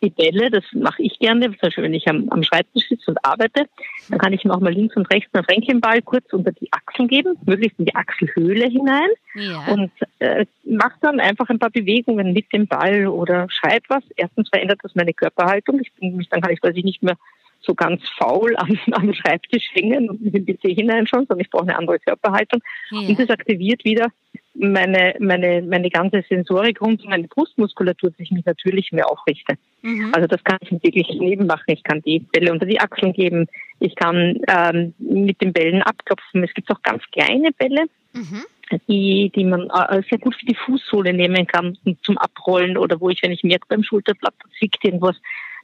die 0.01 0.09
Bälle, 0.09 0.49
das 0.49 0.63
mache 0.73 1.03
ich 1.03 1.19
gerne, 1.19 1.49
zum 1.49 1.57
Beispiel 1.61 1.83
wenn 1.83 1.93
ich 1.93 2.07
am, 2.07 2.29
am 2.29 2.43
Schreibtisch 2.43 2.87
sitze 2.87 3.11
und 3.11 3.23
arbeite, 3.23 3.65
dann 4.09 4.19
kann 4.19 4.33
ich 4.33 4.43
mir 4.43 4.53
auch 4.53 4.59
mal 4.59 4.73
links 4.73 4.95
und 4.95 5.05
rechts 5.11 5.33
einen 5.33 5.43
Fränkchenball 5.43 6.01
kurz 6.01 6.31
unter 6.31 6.51
die 6.51 6.71
Achseln 6.71 7.07
geben, 7.07 7.35
möglichst 7.45 7.79
in 7.79 7.85
die 7.85 7.95
Achselhöhle 7.95 8.67
hinein 8.67 9.09
ja. 9.35 9.65
und 9.73 9.91
äh, 10.19 10.45
mache 10.63 10.95
dann 11.01 11.19
einfach 11.19 11.49
ein 11.49 11.59
paar 11.59 11.69
Bewegungen 11.69 12.33
mit 12.33 12.51
dem 12.53 12.67
Ball 12.67 13.07
oder 13.07 13.47
schreibe 13.49 13.85
was. 13.89 14.03
Erstens 14.15 14.49
verändert 14.49 14.79
das 14.83 14.95
meine 14.95 15.13
Körperhaltung. 15.13 15.79
Ich 15.81 15.91
bin, 15.93 16.25
dann 16.29 16.41
kann 16.41 16.53
ich 16.53 16.61
quasi 16.61 16.81
nicht 16.81 17.03
mehr 17.03 17.17
so 17.61 17.75
ganz 17.75 18.01
faul 18.17 18.55
am, 18.57 18.77
am 18.91 19.13
Schreibtisch 19.13 19.69
hängen 19.73 20.09
und 20.09 20.21
in 20.21 20.31
den 20.31 20.45
PC 20.45 20.75
hineinschauen, 20.75 21.25
sondern 21.27 21.43
ich 21.43 21.49
brauche 21.49 21.63
eine 21.63 21.77
andere 21.77 21.99
Körperhaltung. 21.99 22.61
Ja. 22.91 22.99
Und 22.99 23.19
das 23.19 23.29
aktiviert 23.29 23.83
wieder 23.83 24.07
meine, 24.53 25.15
meine, 25.19 25.61
meine 25.61 25.89
ganze 25.89 26.23
Sensorik 26.27 26.81
rund 26.81 27.03
um 27.03 27.09
meine 27.09 27.27
Brustmuskulatur, 27.27 28.09
dass 28.11 28.19
ich 28.19 28.31
mich 28.31 28.45
natürlich 28.45 28.91
mehr 28.91 29.09
aufrichte. 29.09 29.55
Mhm. 29.81 30.11
Also 30.13 30.27
das 30.27 30.43
kann 30.43 30.57
ich 30.61 30.71
wirklich 30.71 31.07
neben 31.19 31.45
machen. 31.45 31.65
Ich 31.67 31.83
kann 31.83 32.01
die 32.01 32.19
Bälle 32.19 32.51
unter 32.51 32.65
die 32.65 32.79
Achseln 32.79 33.13
geben. 33.13 33.47
Ich 33.79 33.95
kann 33.95 34.39
ähm, 34.47 34.93
mit 34.97 35.41
den 35.41 35.53
Bällen 35.53 35.81
abklopfen. 35.81 36.43
Es 36.43 36.53
gibt 36.53 36.69
auch 36.71 36.81
ganz 36.81 37.03
kleine 37.11 37.51
Bälle. 37.51 37.85
Mhm. 38.13 38.43
Die, 38.87 39.31
die 39.35 39.45
man 39.45 39.67
äh, 39.71 40.03
sehr 40.09 40.19
gut 40.19 40.35
für 40.35 40.45
die 40.45 40.55
Fußsohle 40.55 41.11
nehmen 41.11 41.47
kann 41.47 41.75
zum 42.03 42.19
Abrollen 42.19 42.77
oder 42.77 43.01
wo 43.01 43.09
ich, 43.09 43.23
wenn 43.23 43.31
ich 43.31 43.43
merke 43.43 43.65
beim 43.67 43.81
Schulterblatt, 43.81 44.35
zwickt 44.59 44.85
irgendwas, 44.85 45.15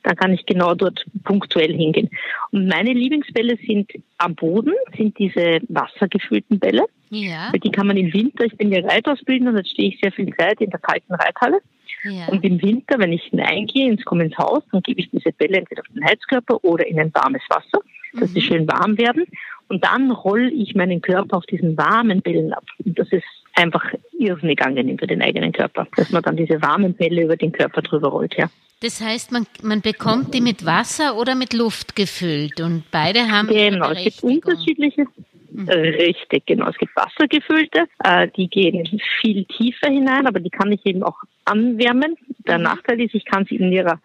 dann 0.06 0.16
kann 0.16 0.34
ich 0.34 0.46
genau 0.46 0.75
dort 0.75 1.04
punktuell 1.24 1.74
hingehen. 1.74 2.10
Und 2.52 2.68
meine 2.68 2.94
Lieblingsbälle 2.94 3.57
sind 3.66 3.92
am 4.19 4.36
Boden, 4.36 4.74
sind 4.96 5.18
diese 5.18 5.60
wassergefüllten 5.68 6.60
Bälle. 6.60 6.86
Ja. 7.10 7.52
Die 7.52 7.72
kann 7.72 7.88
man 7.88 7.98
im 7.98 8.13
Winter, 8.13 8.46
ich 8.46 8.56
bin 8.56 8.72
ja 8.72 8.86
Reitausbildner, 8.86 9.50
und 9.50 9.57
jetzt 9.57 9.72
stehe 9.72 9.90
ich 9.90 10.00
sehr 10.00 10.12
viel 10.12 10.31
Zeit 10.36 10.62
in 10.62 10.69
der 10.69 10.80
kalten 10.80 11.13
Reithalle. 11.13 11.60
Ja. 12.04 12.28
Und 12.28 12.44
im 12.44 12.62
Winter, 12.62 13.00
wenn 13.00 13.13
ich 13.13 13.24
hineingehe, 13.24 13.90
ins 13.90 14.06
komme 14.06 14.25
ins 14.25 14.38
Haus, 14.38 14.63
dann 14.72 14.84
gebe 14.84 15.00
ich 15.00 15.10
diese 15.10 15.31
Bälle 15.31 15.57
entweder 15.57 15.81
auf 15.81 15.94
den 15.94 16.06
Heizkörper 16.06 16.63
oder 16.63 16.86
in 16.86 17.00
ein 17.00 17.12
warmes 17.16 17.42
Wasser, 17.50 17.80
dass 18.13 18.30
mhm. 18.30 18.34
sie 18.34 18.42
schön 18.42 18.68
warm 18.68 18.98
werden. 19.00 19.25
Und 19.69 19.84
dann 19.84 20.12
rolle 20.12 20.52
ich 20.52 20.75
meinen 20.75 21.02
Körper 21.02 21.38
auf 21.38 21.48
diesen 21.48 21.75
warmen 21.78 22.22
Bällen 22.22 22.54
ab. 22.54 22.66
Und 22.84 23.00
das 23.00 23.12
ist 23.12 23.25
einfach 23.56 23.84
irrsinnig 24.19 24.62
angenehm 24.62 25.00
für 25.00 25.07
den 25.07 25.24
eigenen 25.24 25.52
Körper, 25.52 25.88
dass 25.96 26.12
man 26.12 26.22
dann 26.22 26.38
diese 26.38 26.62
warmen 26.62 26.94
Bälle 26.94 27.24
über 27.24 27.38
den 27.38 27.52
Körper 27.52 27.81
drüber 27.81 28.10
rollt, 28.10 28.36
ja. 28.38 28.50
Das 28.81 29.01
heißt, 29.01 29.31
man, 29.31 29.48
man 29.63 29.81
bekommt 29.81 30.33
die 30.33 30.42
mit 30.42 30.66
Wasser 30.66 31.18
oder 31.18 31.33
mit 31.36 31.54
Luft 31.54 31.95
gefüllt 31.95 32.60
und 32.62 32.83
beide 32.92 33.31
haben 33.31 33.48
Genau, 33.48 33.92
es 33.92 34.04
gibt 34.04 34.24
unterschiedliche 34.24 35.07
Mhm. 35.56 35.69
Richtig, 35.69 36.45
genau. 36.45 36.68
Es 36.68 36.77
gibt 36.77 36.94
wassergefüllte, 36.98 37.88
äh, 38.04 38.27
die 38.36 38.50
gehen 38.50 38.86
viel 39.22 39.45
tiefer 39.45 39.89
hinein, 39.89 40.27
aber 40.27 40.42
die 40.42 40.50
kann 40.50 40.72
ich 40.72 40.86
eben 40.86 41.01
auch 41.01 41.18
anwärmen. 41.45 42.18
Der 42.45 42.57
mhm. 42.57 42.66
Nachteil 42.66 43.01
ist, 43.01 43.16
ich 43.16 43.24
kann 43.24 43.45
sie 43.45 43.56
in 43.56 43.72
ihrer 43.72 44.00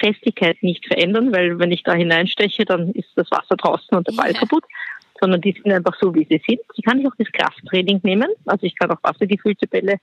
Festigkeit 0.00 0.60
nicht 0.62 0.84
verändern, 0.84 1.32
weil 1.32 1.60
wenn 1.60 1.70
ich 1.70 1.84
da 1.84 1.94
hineinsteche, 1.94 2.64
dann 2.64 2.90
ist 2.92 3.10
das 3.14 3.30
Wasser 3.30 3.56
draußen 3.56 3.96
und 3.96 4.08
der 4.08 4.14
Ball 4.14 4.32
ja. 4.32 4.38
kaputt. 4.38 4.64
Sondern 5.20 5.40
die 5.40 5.52
sind 5.52 5.72
einfach 5.72 5.96
so, 5.98 6.14
wie 6.14 6.26
sie 6.28 6.42
sind. 6.46 6.60
Die 6.76 6.82
kann 6.82 7.00
ich 7.00 7.06
auch 7.06 7.14
das 7.16 7.30
Krafttraining 7.32 8.00
nehmen. 8.02 8.28
Also 8.44 8.66
ich 8.66 8.76
kann 8.76 8.90
auch 8.90 9.02
wassergefüllte 9.02 9.66
Bälle 9.66 9.96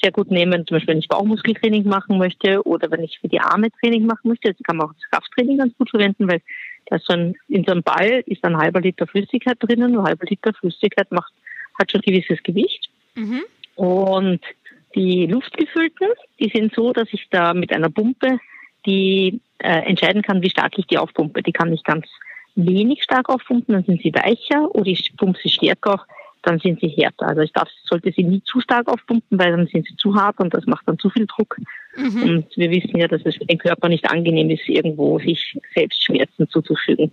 sehr 0.00 0.12
gut 0.12 0.30
nehmen, 0.30 0.66
zum 0.66 0.76
Beispiel 0.76 0.94
wenn 0.94 1.00
ich 1.00 1.08
Bauchmuskeltraining 1.08 1.86
machen 1.88 2.18
möchte 2.18 2.64
oder 2.66 2.90
wenn 2.90 3.02
ich 3.02 3.18
für 3.20 3.28
die 3.28 3.40
Arme 3.40 3.68
Training 3.80 4.06
machen 4.06 4.28
möchte. 4.28 4.48
Also 4.48 4.62
kann 4.62 4.76
man 4.76 4.88
auch 4.88 4.94
das 4.94 5.10
Krafttraining 5.10 5.58
ganz 5.58 5.76
gut 5.76 5.90
verwenden, 5.90 6.28
weil 6.28 6.40
da 6.86 6.98
so 6.98 7.12
ein, 7.12 7.34
in 7.48 7.64
so 7.64 7.72
einem 7.72 7.82
Ball 7.82 8.22
ist 8.26 8.44
ein 8.44 8.56
halber 8.56 8.80
Liter 8.80 9.06
Flüssigkeit 9.06 9.56
drinnen. 9.60 9.96
Ein 9.96 10.04
halber 10.04 10.26
Liter 10.26 10.52
Flüssigkeit 10.54 11.10
macht, 11.12 11.32
hat 11.78 11.90
schon 11.90 12.00
ein 12.00 12.12
gewisses 12.12 12.42
Gewicht. 12.42 12.88
Mhm. 13.14 13.42
Und 13.76 14.40
die 14.94 15.26
luftgefüllten, 15.26 16.08
die 16.40 16.50
sind 16.54 16.74
so, 16.74 16.92
dass 16.92 17.08
ich 17.12 17.28
da 17.30 17.54
mit 17.54 17.72
einer 17.72 17.90
Pumpe 17.90 18.38
die 18.86 19.40
äh, 19.58 19.80
entscheiden 19.80 20.22
kann, 20.22 20.42
wie 20.42 20.50
stark 20.50 20.78
ich 20.78 20.86
die 20.86 20.98
aufpumpe. 20.98 21.42
Die 21.42 21.52
kann 21.52 21.72
ich 21.72 21.82
ganz 21.84 22.06
wenig 22.54 23.02
stark 23.02 23.28
aufpumpen, 23.28 23.74
dann 23.74 23.84
sind 23.84 24.02
sie 24.02 24.14
weicher 24.14 24.74
oder 24.74 24.86
ich 24.86 25.16
pumpe 25.16 25.38
sie 25.42 25.50
stärker 25.50 25.94
auf, 25.94 26.00
dann 26.42 26.58
sind 26.58 26.80
sie 26.80 26.88
härter. 26.88 27.28
Also 27.28 27.42
ich 27.42 27.52
darf, 27.52 27.68
sollte 27.84 28.12
sie 28.12 28.24
nie 28.24 28.42
zu 28.44 28.60
stark 28.60 28.88
aufpumpen, 28.88 29.38
weil 29.38 29.50
dann 29.50 29.66
sind 29.66 29.86
sie 29.86 29.96
zu 29.96 30.14
hart 30.14 30.38
und 30.40 30.54
das 30.54 30.66
macht 30.66 30.86
dann 30.86 30.98
zu 30.98 31.10
viel 31.10 31.26
Druck. 31.26 31.56
Mhm. 31.96 32.22
Und 32.22 32.56
wir 32.56 32.70
wissen 32.70 32.96
ja, 32.96 33.08
dass 33.08 33.22
es 33.24 33.36
für 33.36 33.46
den 33.46 33.58
Körper 33.58 33.88
nicht 33.88 34.10
angenehm 34.10 34.50
ist, 34.50 34.68
irgendwo 34.68 35.18
sich 35.18 35.58
selbst 35.74 36.02
Schmerzen 36.04 36.48
zuzufügen. 36.48 37.10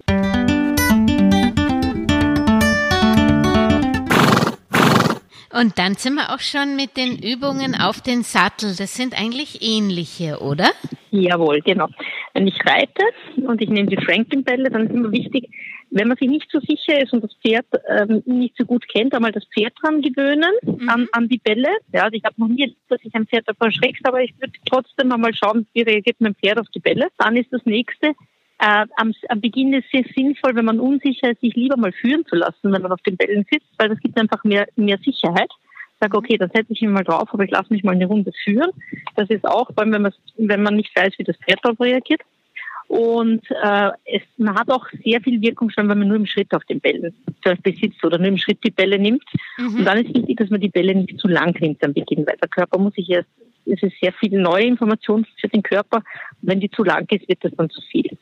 Und 5.57 5.79
dann 5.79 5.93
sind 5.93 6.15
wir 6.15 6.33
auch 6.33 6.39
schon 6.39 6.75
mit 6.75 6.97
den 6.97 7.17
Übungen 7.17 7.75
auf 7.75 8.01
den 8.01 8.23
Sattel. 8.23 8.75
Das 8.75 8.93
sind 8.93 9.17
eigentlich 9.17 9.61
ähnliche, 9.61 10.39
oder? 10.41 10.69
Jawohl, 11.11 11.61
genau. 11.61 11.87
Wenn 12.33 12.45
ich 12.45 12.59
reite 12.65 13.03
und 13.37 13.61
ich 13.61 13.69
nehme 13.69 13.87
die 13.87 14.03
Franklin-Bälle, 14.03 14.69
dann 14.69 14.87
ist 14.87 14.93
immer 14.93 15.11
wichtig, 15.13 15.49
wenn 15.91 16.09
man 16.09 16.17
sich 16.17 16.27
nicht 16.27 16.51
so 16.51 16.59
sicher 16.59 17.01
ist 17.01 17.13
und 17.13 17.23
das 17.23 17.33
Pferd 17.35 17.67
ähm, 17.87 18.21
nicht 18.25 18.55
so 18.57 18.65
gut 18.65 18.85
kennt, 18.89 19.13
einmal 19.13 19.31
das 19.31 19.45
Pferd 19.45 19.73
dran 19.81 20.01
gewöhnen, 20.01 20.51
mhm. 20.61 20.89
an, 20.89 21.07
an 21.13 21.29
die 21.29 21.37
Bälle. 21.37 21.69
Ja, 21.93 22.03
also 22.03 22.15
ich 22.15 22.23
habe 22.25 22.35
noch 22.37 22.49
nie 22.49 22.75
dass 22.89 22.99
sich 22.99 23.15
ein 23.15 23.25
Pferd 23.25 23.47
davon 23.47 23.71
schreckt, 23.71 24.05
aber 24.05 24.21
ich 24.21 24.33
würde 24.41 24.53
trotzdem 24.69 25.09
einmal 25.13 25.33
schauen, 25.33 25.67
wie 25.73 25.83
reagiert 25.83 26.17
mein 26.19 26.35
Pferd 26.35 26.59
auf 26.59 26.67
die 26.75 26.79
Bälle. 26.79 27.07
Dann 27.17 27.37
ist 27.37 27.53
das 27.53 27.65
nächste, 27.65 28.13
äh, 28.59 28.85
am, 28.95 29.13
am 29.29 29.41
Beginn 29.41 29.73
ist 29.73 29.85
es 29.85 29.91
sehr 29.91 30.13
sinnvoll, 30.15 30.55
wenn 30.55 30.65
man 30.65 30.79
unsicher 30.79 31.31
ist, 31.31 31.41
sich 31.41 31.55
lieber 31.55 31.77
mal 31.77 31.91
führen 31.91 32.25
zu 32.25 32.35
lassen, 32.35 32.71
wenn 32.71 32.81
man 32.81 32.91
auf 32.91 33.01
den 33.01 33.17
Bällen 33.17 33.45
sitzt, 33.51 33.69
weil 33.77 33.89
das 33.89 33.99
gibt 33.99 34.19
einfach 34.19 34.43
mehr, 34.43 34.67
mehr 34.75 34.97
Sicherheit. 35.03 35.51
Sag, 35.99 36.13
okay, 36.13 36.37
dann 36.37 36.51
setze 36.53 36.73
ich 36.73 36.81
mich 36.81 36.89
mal 36.89 37.03
drauf, 37.03 37.29
aber 37.31 37.43
ich 37.43 37.51
lasse 37.51 37.71
mich 37.73 37.83
mal 37.83 37.95
eine 37.95 38.05
Runde 38.05 38.31
führen. 38.43 38.71
Das 39.15 39.29
ist 39.29 39.45
auch, 39.45 39.67
vor 39.67 39.79
allem, 39.79 39.93
wenn 39.93 40.01
man, 40.01 40.13
wenn 40.37 40.63
man 40.63 40.75
nicht 40.75 40.95
weiß, 40.95 41.13
wie 41.17 41.23
das 41.23 41.37
Pferd 41.37 41.59
darauf 41.63 41.79
reagiert. 41.79 42.21
Und 42.87 43.43
äh, 43.49 43.91
es, 44.05 44.21
man 44.37 44.55
hat 44.55 44.69
auch 44.69 44.85
sehr 45.03 45.19
viel 45.21 45.41
Wirkung 45.41 45.69
schon, 45.69 45.89
wenn 45.89 45.97
man 45.97 46.07
nur 46.07 46.17
im 46.17 46.27
Schritt 46.27 46.53
auf 46.53 46.63
den 46.65 46.79
Bällen 46.79 47.13
zum 47.25 47.53
Beispiel 47.53 47.75
sitzt 47.75 48.03
oder 48.03 48.17
nur 48.17 48.27
im 48.27 48.37
Schritt 48.37 48.59
die 48.63 48.71
Bälle 48.71 48.99
nimmt. 48.99 49.23
Mhm. 49.57 49.75
Und 49.79 49.85
dann 49.85 49.97
ist 49.97 50.13
wichtig, 50.13 50.37
dass 50.37 50.49
man 50.49 50.61
die 50.61 50.69
Bälle 50.69 50.93
nicht 50.93 51.19
zu 51.19 51.27
lang 51.27 51.59
nimmt 51.59 51.83
am 51.83 51.93
Beginn, 51.93 52.25
weil 52.27 52.37
der 52.41 52.49
Körper 52.49 52.77
muss 52.77 52.93
sich 52.93 53.09
erst, 53.09 53.29
es 53.65 53.81
ist 53.83 53.99
sehr 54.01 54.13
viel 54.13 54.39
neue 54.39 54.65
Information 54.65 55.25
für 55.39 55.47
den 55.47 55.63
Körper. 55.63 55.97
Und 55.97 56.49
wenn 56.49 56.59
die 56.59 56.69
zu 56.69 56.83
lang 56.83 57.05
ist, 57.09 57.27
wird 57.27 57.43
das 57.43 57.51
dann 57.55 57.69
zu 57.69 57.81
viel. 57.81 58.17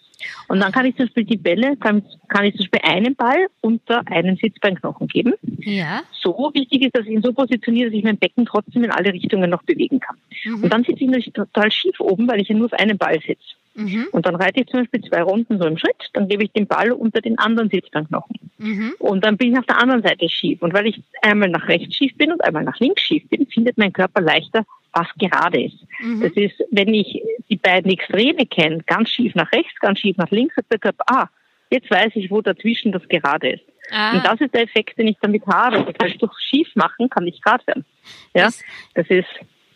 Und 0.47 0.59
dann 0.61 0.71
kann 0.71 0.85
ich 0.85 0.95
zum 0.95 1.05
Beispiel 1.05 1.25
die 1.25 1.37
Bälle, 1.37 1.75
kann, 1.77 2.03
kann 2.29 2.45
ich 2.45 2.55
zum 2.55 2.65
Beispiel 2.65 2.89
einen 2.89 3.15
Ball 3.15 3.47
unter 3.61 4.07
einen 4.07 4.37
Sitzbeinknochen 4.37 5.07
geben. 5.07 5.33
Ja. 5.59 6.03
So 6.11 6.51
wichtig 6.53 6.83
ist, 6.83 6.95
dass 6.95 7.05
ich 7.05 7.11
ihn 7.11 7.21
so 7.21 7.33
positioniere, 7.33 7.89
dass 7.89 7.97
ich 7.97 8.03
mein 8.03 8.17
Becken 8.17 8.45
trotzdem 8.45 8.83
in 8.83 8.91
alle 8.91 9.13
Richtungen 9.13 9.49
noch 9.49 9.63
bewegen 9.63 9.99
kann. 9.99 10.17
Mhm. 10.45 10.63
Und 10.63 10.73
dann 10.73 10.83
sitze 10.83 11.03
ich 11.03 11.07
natürlich 11.07 11.33
total 11.33 11.71
schief 11.71 11.99
oben, 11.99 12.27
weil 12.27 12.41
ich 12.41 12.49
ja 12.49 12.55
nur 12.55 12.67
auf 12.67 12.73
einem 12.73 12.97
Ball 12.97 13.19
sitze. 13.19 13.55
Mhm. 13.75 14.07
Und 14.11 14.25
dann 14.25 14.35
reite 14.35 14.61
ich 14.61 14.67
zum 14.67 14.81
Beispiel 14.81 15.01
zwei 15.01 15.23
Runden 15.23 15.59
so 15.59 15.65
im 15.65 15.77
Schritt, 15.77 16.09
dann 16.13 16.27
gebe 16.27 16.43
ich 16.43 16.51
den 16.51 16.67
Ball 16.67 16.91
unter 16.91 17.21
den 17.21 17.39
anderen 17.39 17.69
Sitzbeinknochen. 17.69 18.35
Mhm. 18.57 18.93
Und 18.99 19.25
dann 19.25 19.37
bin 19.37 19.53
ich 19.53 19.59
auf 19.59 19.65
der 19.65 19.79
anderen 19.79 20.03
Seite 20.03 20.29
schief. 20.29 20.61
Und 20.61 20.73
weil 20.73 20.87
ich 20.87 21.01
einmal 21.21 21.49
nach 21.49 21.67
rechts 21.67 21.95
schief 21.95 22.15
bin 22.17 22.31
und 22.31 22.43
einmal 22.43 22.63
nach 22.63 22.79
links 22.79 23.01
schief 23.01 23.27
bin, 23.29 23.47
findet 23.47 23.77
mein 23.77 23.91
Körper 23.91 24.21
leichter, 24.21 24.65
was 24.93 25.07
gerade 25.17 25.63
ist. 25.63 25.77
Mhm. 25.99 26.21
Das 26.21 26.31
ist, 26.33 26.63
wenn 26.71 26.93
ich 26.93 27.21
die 27.49 27.57
beiden 27.57 27.91
Extreme 27.91 28.45
kenne, 28.45 28.83
ganz 28.85 29.09
schief 29.09 29.33
nach 29.35 29.51
rechts, 29.51 29.79
ganz 29.79 29.99
schief 29.99 30.17
nach 30.17 30.29
links, 30.29 30.55
sagt 30.55 30.71
der 30.71 30.79
Körper, 30.79 31.03
ah, 31.07 31.29
jetzt 31.71 31.89
weiß 31.89 32.11
ich, 32.15 32.29
wo 32.29 32.41
dazwischen 32.41 32.91
das 32.91 33.07
gerade 33.09 33.53
ist. 33.53 33.63
Ah. 33.91 34.15
Und 34.15 34.25
das 34.25 34.39
ist 34.39 34.53
der 34.53 34.61
Effekt, 34.63 34.97
den 34.97 35.07
ich 35.07 35.17
damit 35.19 35.45
habe. 35.47 35.83
Das 35.83 35.95
heißt, 36.07 36.21
durch 36.21 36.33
schief 36.39 36.69
machen 36.75 37.09
kann 37.09 37.27
ich 37.27 37.41
gerade 37.41 37.65
werden. 37.67 37.85
Ja, 38.35 38.45
das, 38.45 38.63
das 38.93 39.07
ist 39.09 39.27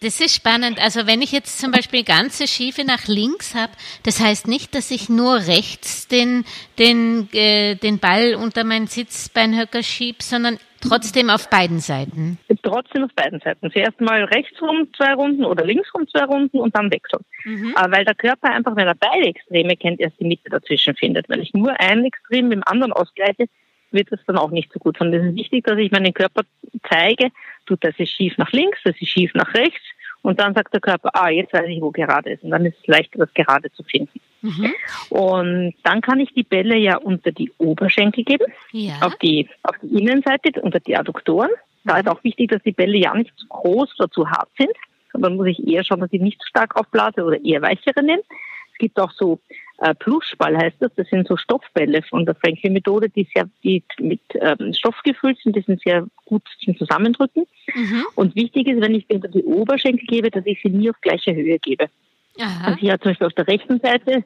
das 0.02 0.22
ist 0.22 0.36
spannend. 0.36 0.80
Also 0.82 1.08
wenn 1.08 1.22
ich 1.22 1.32
jetzt 1.32 1.60
zum 1.60 1.72
Beispiel 1.72 2.04
ganze 2.04 2.48
Schiefe 2.48 2.86
nach 2.86 3.08
links 3.08 3.56
habe, 3.56 3.74
das 4.04 4.20
heißt 4.20 4.48
nicht, 4.48 4.76
dass 4.76 4.92
ich 4.92 5.10
nur 5.10 5.36
rechts 5.48 6.08
den, 6.08 6.46
den, 6.80 7.30
äh, 7.34 7.76
den 7.76 8.00
Ball 8.00 8.36
unter 8.36 8.64
meinen 8.64 8.88
Sitzbeinhöcker 8.88 9.84
schiebe, 9.84 10.20
sondern 10.22 10.58
trotzdem 10.82 11.30
auf 11.30 11.50
beiden 11.50 11.80
Seiten. 11.80 12.38
Trotzdem 12.62 13.06
auf 13.06 13.14
beiden 13.16 13.40
Seiten. 13.40 13.72
Zuerst 13.72 14.00
mal 14.00 14.24
rechts 14.26 14.62
rum 14.62 14.88
zwei 14.96 15.14
Runden 15.14 15.46
oder 15.46 15.66
links 15.66 15.94
rum 15.94 16.08
zwei 16.08 16.26
Runden 16.26 16.60
und 16.60 16.76
dann 16.76 16.92
wechseln. 16.92 17.24
Mhm. 17.46 17.74
Aber 17.76 17.98
weil 17.98 18.06
der 18.06 18.16
Körper 18.16 18.52
einfach, 18.52 18.76
wenn 18.76 18.88
er 18.88 18.96
beide 18.96 19.28
Extreme 19.28 19.76
kennt, 19.76 20.00
erst 20.00 20.20
die 20.20 20.26
Mitte 20.26 20.50
dazwischen 20.50 20.96
findet. 20.96 21.30
Wenn 21.30 21.42
ich 21.42 21.54
nur 21.54 21.80
ein 21.80 22.06
Extrem 22.06 22.50
mit 22.50 22.58
dem 22.58 22.64
anderen 22.66 22.94
ausgleiche, 22.94 23.48
wird 23.92 24.12
es 24.12 24.20
dann 24.26 24.38
auch 24.38 24.52
nicht 24.52 24.72
so 24.72 24.80
gut. 24.80 25.00
Und 25.02 25.14
es 25.14 25.26
ist 25.26 25.36
wichtig, 25.36 25.66
dass 25.66 25.78
ich 25.78 25.92
meinen 25.92 26.14
Körper 26.14 26.42
zeige, 26.90 27.30
tut 27.66 27.84
das 27.84 27.96
ist 27.98 28.12
schief 28.12 28.38
nach 28.38 28.52
links, 28.52 28.80
das 28.84 28.96
ist 29.00 29.10
schief 29.10 29.34
nach 29.34 29.54
rechts. 29.54 29.84
Und 30.22 30.40
dann 30.42 30.54
sagt 30.54 30.74
der 30.74 30.82
Körper, 30.82 31.10
ah, 31.14 31.30
jetzt 31.30 31.54
weiß 31.54 31.68
ich, 31.70 31.82
wo 31.82 31.92
gerade 31.92 32.32
ist. 32.32 32.44
Und 32.44 32.52
dann 32.52 32.66
ist 32.66 32.78
es 32.82 32.88
leichter, 32.88 33.20
das 33.20 33.34
gerade 33.34 33.72
zu 33.72 33.84
finden. 33.84 34.20
Mhm. 34.42 34.74
Und 35.10 35.74
dann 35.84 36.02
kann 36.02 36.20
ich 36.20 36.34
die 36.34 36.44
Bälle 36.44 36.76
ja 36.76 36.98
unter 36.98 37.32
die 37.32 37.52
Oberschenkel 37.58 38.24
geben, 38.24 38.52
ja. 38.72 38.96
auf, 39.02 39.16
die, 39.18 39.48
auf 39.64 39.76
die 39.82 40.02
Innenseite, 40.02 40.62
unter 40.62 40.80
die 40.80 40.98
Adduktoren. 40.98 41.52
Da 41.86 41.94
mhm. 41.94 42.00
ist 42.02 42.08
auch 42.10 42.24
wichtig, 42.24 42.52
dass 42.52 42.62
die 42.64 42.74
Bälle 42.74 42.98
ja 42.98 43.14
nicht 43.14 43.38
zu 43.38 43.48
groß 43.48 44.00
oder 44.00 44.12
zu 44.12 44.30
hart 44.30 44.50
sind. 44.58 44.74
Sondern 45.14 45.38
muss 45.38 45.48
ich 45.48 45.66
eher 45.66 45.86
schauen, 45.86 46.02
dass 46.02 46.12
ich 46.12 46.22
nicht 46.22 46.42
zu 46.42 46.48
stark 46.48 46.76
aufblase 46.76 47.24
oder 47.24 47.44
eher 47.44 47.62
weichere 47.62 48.04
nehme. 48.04 48.24
Es 48.74 48.78
gibt 48.80 49.00
auch 49.00 49.12
so 49.12 49.40
äh, 49.80 49.94
Plushball 49.96 50.58
heißt 50.58 50.78
das. 50.80 50.92
Das 50.96 51.08
sind 51.10 51.28
so 51.28 51.38
Stoffbälle 51.38 52.02
von 52.04 52.26
der 52.26 52.36
Franklin-Methode, 52.36 53.10
die 53.10 53.28
sehr 53.34 53.50
die 53.64 53.84
mit 54.00 54.22
ähm, 54.34 54.74
Stoff 54.74 55.02
gefüllt 55.04 55.38
sind. 55.44 55.56
Die 55.56 55.62
sind 55.62 55.82
sehr 55.82 56.08
gut 56.26 56.44
zum 56.64 56.78
Zusammendrücken. 56.78 57.46
Mhm. 57.74 58.06
Und 58.16 58.36
wichtig 58.36 58.68
ist, 58.68 58.82
wenn 58.82 58.96
ich 58.96 59.10
unter 59.10 59.28
die 59.28 59.44
Oberschenkel 59.44 60.08
gebe, 60.08 60.32
dass 60.32 60.46
ich 60.46 60.60
sie 60.62 60.70
nie 60.70 60.90
auf 60.90 61.00
gleiche 61.02 61.36
Höhe 61.36 61.60
gebe. 61.60 61.90
Aha. 62.40 62.68
Also 62.68 62.80
ich 62.82 62.90
habe 62.90 63.00
zum 63.00 63.12
Beispiel 63.12 63.28
auf 63.28 63.34
der 63.34 63.48
rechten 63.48 63.80
Seite 63.80 64.24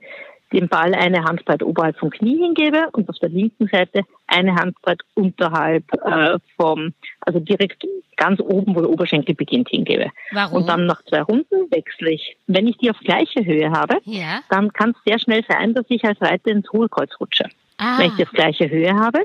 den 0.53 0.67
Ball 0.67 0.93
eine 0.93 1.24
Handbreit 1.24 1.63
oberhalb 1.63 1.98
vom 1.98 2.10
Knie 2.10 2.38
hingebe 2.38 2.89
und 2.91 3.10
auf 3.10 3.17
der 3.20 3.29
linken 3.29 3.67
Seite 3.67 4.03
eine 4.27 4.55
Handbreit 4.55 5.00
unterhalb 5.13 5.84
äh, 6.05 6.38
vom, 6.58 6.93
also 7.22 7.39
direkt 7.39 7.86
ganz 8.17 8.39
oben, 8.39 8.75
wo 8.75 8.81
der 8.81 8.89
Oberschenkel 8.89 9.36
beginnt, 9.36 9.70
hingebe. 9.70 10.12
Warum? 10.31 10.58
Und 10.58 10.67
dann 10.67 10.86
nach 10.86 11.01
zwei 11.05 11.22
Runden 11.22 11.72
wechsle 11.72 12.12
ich. 12.12 12.38
Wenn 12.48 12.67
ich 12.67 12.77
die 12.77 12.89
auf 12.89 13.00
gleiche 13.00 13.46
Höhe 13.46 13.72
habe, 13.72 13.98
ja. 14.03 14.41
dann 14.50 14.72
kann 14.74 14.91
es 14.91 14.98
sehr 15.05 15.20
schnell 15.20 15.43
sein, 15.48 15.74
dass 15.74 15.86
ich 15.89 16.03
als 16.03 16.22
Reiter 16.22 16.51
ins 16.51 16.72
Hohlkreuz 16.72 17.12
rutsche. 17.20 17.46
Ah. 17.77 17.98
Wenn 17.98 18.08
ich 18.08 18.15
die 18.17 18.24
auf 18.24 18.31
gleiche 18.31 18.70
Höhe 18.70 18.93
habe, 18.93 19.24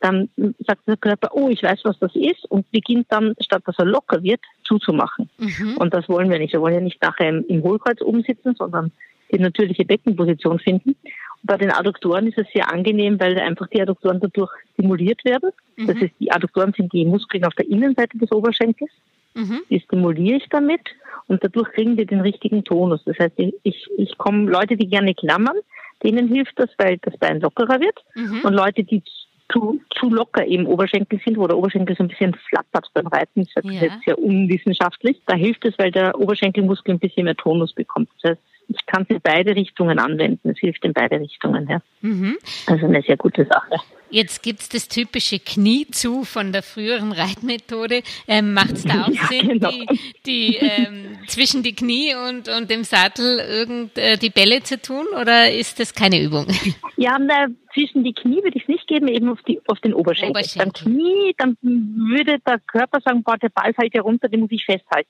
dann 0.00 0.28
sagt 0.66 0.88
der 0.88 0.96
Körper, 0.96 1.30
oh, 1.32 1.48
ich 1.48 1.62
weiß, 1.62 1.80
was 1.84 1.98
das 2.00 2.14
ist 2.16 2.44
und 2.50 2.68
beginnt 2.72 3.06
dann, 3.10 3.34
statt 3.40 3.62
dass 3.66 3.78
er 3.78 3.84
locker 3.84 4.22
wird, 4.22 4.40
zuzumachen. 4.64 5.30
Mhm. 5.38 5.76
Und 5.76 5.94
das 5.94 6.08
wollen 6.08 6.28
wir 6.28 6.38
nicht. 6.38 6.52
Wir 6.52 6.60
wollen 6.60 6.74
ja 6.74 6.80
nicht 6.80 7.00
nachher 7.00 7.28
im, 7.28 7.44
im 7.46 7.62
Hohlkreuz 7.62 8.00
oben 8.02 8.22
sitzen, 8.22 8.56
sondern 8.56 8.90
die 9.32 9.38
natürliche 9.38 9.84
Beckenposition 9.84 10.58
finden. 10.58 10.90
Und 10.90 11.46
bei 11.46 11.56
den 11.56 11.70
Adduktoren 11.70 12.26
ist 12.26 12.38
es 12.38 12.46
sehr 12.54 12.72
angenehm, 12.72 13.18
weil 13.18 13.38
einfach 13.38 13.68
die 13.68 13.80
Adduktoren 13.80 14.20
dadurch 14.20 14.50
stimuliert 14.74 15.24
werden. 15.24 15.50
Mhm. 15.76 15.86
Das 15.86 15.96
heißt, 15.96 16.14
die 16.20 16.30
Adduktoren 16.30 16.72
sind 16.76 16.92
die 16.92 17.04
Muskeln 17.04 17.44
auf 17.44 17.54
der 17.54 17.68
Innenseite 17.68 18.18
des 18.18 18.30
Oberschenkels. 18.32 18.90
Mhm. 19.34 19.62
Die 19.70 19.80
stimuliere 19.80 20.36
ich 20.36 20.48
damit 20.50 20.82
und 21.26 21.42
dadurch 21.42 21.70
kriegen 21.72 21.96
wir 21.96 22.06
den 22.06 22.20
richtigen 22.20 22.64
Tonus. 22.64 23.02
Das 23.04 23.18
heißt, 23.18 23.34
ich, 23.62 23.88
ich 23.96 24.18
komme 24.18 24.50
Leute, 24.50 24.76
die 24.76 24.88
gerne 24.88 25.14
klammern, 25.14 25.56
denen 26.02 26.28
hilft 26.28 26.58
das, 26.58 26.68
weil 26.78 26.98
das 26.98 27.16
Bein 27.16 27.40
lockerer 27.40 27.80
wird. 27.80 27.98
Mhm. 28.14 28.40
Und 28.44 28.52
Leute, 28.52 28.84
die 28.84 29.02
zu, 29.50 29.80
zu 29.98 30.08
locker 30.08 30.44
im 30.44 30.66
Oberschenkel 30.66 31.20
sind, 31.24 31.36
wo 31.36 31.46
der 31.46 31.56
Oberschenkel 31.56 31.96
so 31.96 32.04
ein 32.04 32.08
bisschen 32.08 32.34
flattert 32.48 32.88
beim 32.94 33.06
Reiten, 33.06 33.46
das 33.54 33.64
ist 33.64 33.70
ja. 33.70 33.82
jetzt 33.82 34.04
sehr 34.04 34.18
unwissenschaftlich. 34.18 35.20
Da 35.26 35.34
hilft 35.34 35.64
es, 35.64 35.78
weil 35.78 35.90
der 35.90 36.18
Oberschenkelmuskel 36.18 36.94
ein 36.94 36.98
bisschen 36.98 37.24
mehr 37.24 37.36
Tonus 37.36 37.72
bekommt. 37.74 38.08
Das 38.20 38.32
heißt, 38.32 38.42
ich 38.68 38.86
kann 38.86 39.02
es 39.02 39.10
in 39.10 39.20
beide 39.22 39.54
Richtungen 39.54 39.98
anwenden. 39.98 40.50
Es 40.50 40.58
hilft 40.58 40.84
in 40.84 40.92
beide 40.92 41.20
Richtungen. 41.20 41.68
Ja. 41.68 41.82
Mhm. 42.00 42.38
Also 42.66 42.86
eine 42.86 43.02
sehr 43.02 43.16
gute 43.16 43.44
Sache. 43.44 43.76
Jetzt 44.12 44.42
gibt 44.42 44.60
es 44.60 44.68
das 44.68 44.88
typische 44.88 45.38
Knie 45.38 45.86
zu 45.90 46.24
von 46.24 46.52
der 46.52 46.62
früheren 46.62 47.12
Reitmethode. 47.12 48.02
Ähm, 48.28 48.52
Macht 48.52 48.72
es 48.72 48.84
da 48.84 49.04
auch 49.06 49.08
ja, 49.08 49.26
Sinn, 49.28 49.48
genau. 49.48 49.70
die, 49.70 49.86
die 50.26 50.56
ähm, 50.56 51.18
zwischen 51.26 51.62
die 51.62 51.74
Knie 51.74 52.14
und, 52.14 52.48
und 52.50 52.70
dem 52.70 52.84
Sattel 52.84 53.38
irgend 53.38 53.96
äh, 53.96 54.18
die 54.18 54.28
Bälle 54.28 54.62
zu 54.62 54.80
tun 54.80 55.06
oder 55.18 55.50
ist 55.50 55.80
das 55.80 55.94
keine 55.94 56.20
Übung? 56.20 56.46
Ja, 56.98 57.18
na, 57.18 57.48
zwischen 57.74 58.04
die 58.04 58.12
Knie 58.12 58.44
würde 58.44 58.56
ich 58.56 58.62
es 58.62 58.68
nicht 58.68 58.86
geben, 58.86 59.08
eben 59.08 59.28
auf, 59.28 59.42
die, 59.42 59.60
auf 59.66 59.80
den 59.80 59.92
Oberschenkel. 59.92 60.30
Oberschenkel. 60.30 60.84
Beim 60.84 60.92
Knie, 60.92 61.34
dann 61.36 61.56
würde 61.60 62.38
der 62.46 62.60
Körper 62.60 63.00
sagen, 63.00 63.24
boah, 63.24 63.36
der 63.38 63.48
Ball 63.48 63.74
fällt 63.74 63.92
ja 63.94 64.02
runter, 64.02 64.28
den 64.28 64.40
muss 64.40 64.52
ich 64.52 64.64
festhalten. 64.64 65.08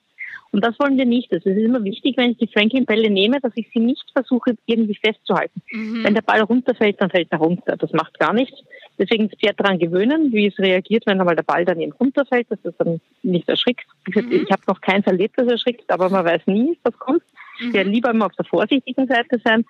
Und 0.53 0.63
das 0.63 0.79
wollen 0.79 0.97
wir 0.97 1.05
nicht. 1.05 1.33
Also 1.33 1.49
es 1.49 1.57
ist 1.57 1.63
immer 1.63 1.83
wichtig, 1.83 2.15
wenn 2.15 2.31
ich 2.31 2.37
die 2.37 2.47
Franklin-Bälle 2.47 3.09
nehme, 3.09 3.41
dass 3.41 3.51
ich 3.55 3.67
sie 3.73 3.79
nicht 3.79 4.05
versuche, 4.13 4.55
irgendwie 4.67 4.95
festzuhalten. 4.95 5.63
Mhm. 5.71 6.03
Wenn 6.03 6.13
der 6.13 6.21
Ball 6.21 6.41
runterfällt, 6.41 7.01
dann 7.01 7.09
fällt 7.09 7.31
er 7.31 7.39
runter. 7.39 7.75
Das 7.75 7.91
macht 7.91 8.19
gar 8.19 8.33
nichts. 8.33 8.61
Deswegen 8.99 9.29
Pferd 9.29 9.59
daran 9.59 9.79
gewöhnen, 9.79 10.31
wie 10.31 10.45
es 10.45 10.59
reagiert, 10.59 11.07
wenn 11.07 11.19
einmal 11.19 11.35
der 11.35 11.43
Ball 11.43 11.65
dann 11.65 11.81
eben 11.81 11.91
runterfällt, 11.93 12.51
dass 12.51 12.59
es 12.63 12.77
dann 12.77 13.01
nicht 13.23 13.49
erschrickt. 13.49 13.87
Mhm. 14.07 14.31
Ich 14.31 14.51
habe 14.51 14.61
noch 14.67 14.79
keins 14.79 15.07
erlebt, 15.07 15.33
das 15.37 15.47
erschrickt, 15.47 15.91
aber 15.91 16.09
man 16.09 16.23
weiß 16.23 16.43
nie, 16.45 16.77
was 16.83 16.97
kommt. 16.99 17.23
Mhm. 17.59 17.73
Ja, 17.73 17.81
lieber 17.81 18.11
immer 18.11 18.27
auf 18.27 18.35
der 18.35 18.45
vorsichtigen 18.45 19.07
Seite 19.07 19.41
sein 19.43 19.65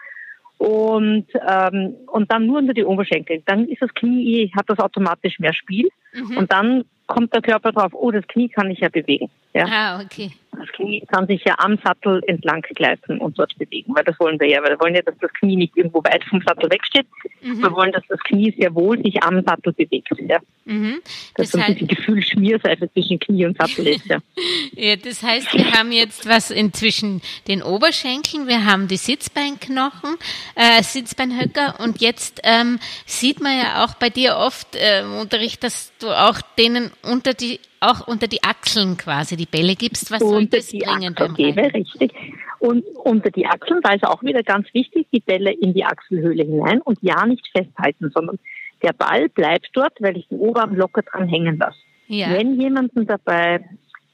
und, 0.58 1.28
ähm, 1.48 1.96
und 2.08 2.32
dann 2.32 2.46
nur 2.46 2.58
unter 2.60 2.74
die 2.74 2.84
Oberschenkel. 2.84 3.42
Dann 3.46 3.68
ist 3.68 3.82
das 3.82 3.94
Knie, 3.94 4.52
hat 4.56 4.70
das 4.70 4.80
automatisch 4.80 5.40
mehr 5.40 5.54
Spiel. 5.54 5.88
Mhm. 6.14 6.38
Und 6.38 6.52
dann 6.52 6.84
kommt 7.08 7.34
der 7.34 7.42
Körper 7.42 7.72
drauf, 7.72 7.94
oh, 7.94 8.12
das 8.12 8.28
Knie 8.28 8.50
kann 8.50 8.70
ich 8.72 8.80
ja 8.80 8.90
bewegen. 8.90 9.30
Ja. 9.54 9.66
Ah, 9.70 10.02
okay. 10.02 10.32
Das 10.52 10.68
Knie 10.70 11.04
kann 11.08 11.28
sich 11.28 11.44
ja 11.46 11.56
am 11.58 11.78
Sattel 11.84 12.22
entlang 12.28 12.62
gleiten 12.62 13.20
und 13.20 13.38
dort 13.38 13.58
bewegen, 13.58 13.94
weil 13.96 14.04
das 14.04 14.20
wollen 14.20 14.40
wir 14.40 14.48
ja, 14.48 14.62
weil 14.62 14.72
wir 14.72 14.80
wollen 14.80 14.96
ja, 14.96 15.02
dass 15.02 15.16
das 15.20 15.32
Knie 15.34 15.56
nicht 15.56 15.76
irgendwo 15.76 16.04
weit 16.04 16.24
vom 16.26 16.42
Sattel 16.42 16.70
wegsteht. 16.72 17.08
Mhm. 17.42 17.62
Wir 17.62 17.72
wollen, 17.72 17.92
dass 17.92 18.04
das 18.08 18.20
Knie 18.22 18.54
sehr 18.58 18.74
wohl 18.74 19.02
sich 19.02 19.22
am 19.24 19.44
Sattel 19.44 19.74
bewegt. 19.74 20.10
Ja. 20.28 20.40
Mhm. 20.66 21.02
Das 21.36 21.50
dass 21.50 21.52
so 21.52 21.58
ein 21.60 21.74
bisschen 21.74 21.88
Gefühl 21.88 22.22
Schmierseife 22.22 22.92
zwischen 22.94 23.20
Knie 23.20 23.46
und 23.46 23.58
Sattel 23.58 23.88
ist. 23.88 24.06
Ja. 24.06 24.20
ja, 24.74 24.96
das 24.96 25.24
heißt, 25.24 25.54
wir 25.54 25.72
haben 25.72 25.92
jetzt 25.92 26.28
was 26.28 26.52
inzwischen 26.52 27.22
den 27.48 27.64
Oberschenkeln, 27.64 28.48
wir 28.48 28.66
haben 28.66 28.88
die 28.88 28.98
Sitzbeinknochen, 28.98 30.16
äh, 30.56 30.84
Sitzbeinhöcker 30.84 31.80
und 31.80 32.02
jetzt 32.02 32.42
ähm, 32.44 32.80
sieht 33.06 33.42
man 33.42 33.58
ja 33.58 33.84
auch 33.84 33.96
bei 33.96 34.10
dir 34.10 34.38
oft 34.38 34.76
äh, 34.76 35.02
im 35.02 35.16
Unterricht, 35.16 35.64
dass 35.64 35.92
du 36.00 36.10
auch 36.10 36.42
denen 36.58 36.92
unter 37.04 37.34
die 37.34 37.60
auch 37.80 38.08
unter 38.08 38.28
die 38.28 38.44
Achseln 38.44 38.98
quasi 38.98 39.36
die 39.36 39.46
Bälle 39.46 39.76
gibst. 39.76 40.12
Was 40.12 40.20
soll 40.20 40.38
unter 40.38 40.58
das 40.58 40.68
die 40.68 40.80
bringen 40.80 41.16
Achsel 41.16 41.34
gebe, 41.36 41.74
richtig. 41.74 42.14
Und 42.60 42.86
unter 43.04 43.30
die 43.30 43.46
Achseln, 43.46 43.82
da 43.82 43.94
ist 43.94 44.06
auch 44.06 44.24
wieder 44.24 44.42
ganz 44.42 44.74
wichtig, 44.74 45.08
die 45.12 45.20
Bälle 45.20 45.52
in 45.52 45.74
die 45.74 45.84
Achselhöhle 45.84 46.44
hinein 46.44 46.82
und 46.82 46.98
ja 47.02 47.26
nicht 47.26 47.46
festhalten, 47.56 48.10
sondern 48.14 48.40
der 48.82 48.94
Ball 48.94 49.28
bleibt 49.30 49.70
dort, 49.74 49.94
weil 50.00 50.18
ich 50.18 50.28
den 50.30 50.40
Oberarm 50.40 50.76
locker 50.76 51.02
dran 51.02 51.28
hängen 51.28 51.58
lasse. 51.58 51.80
Ja. 52.08 52.32
Wenn 52.32 52.60
jemanden 52.60 53.06
dabei 53.06 53.66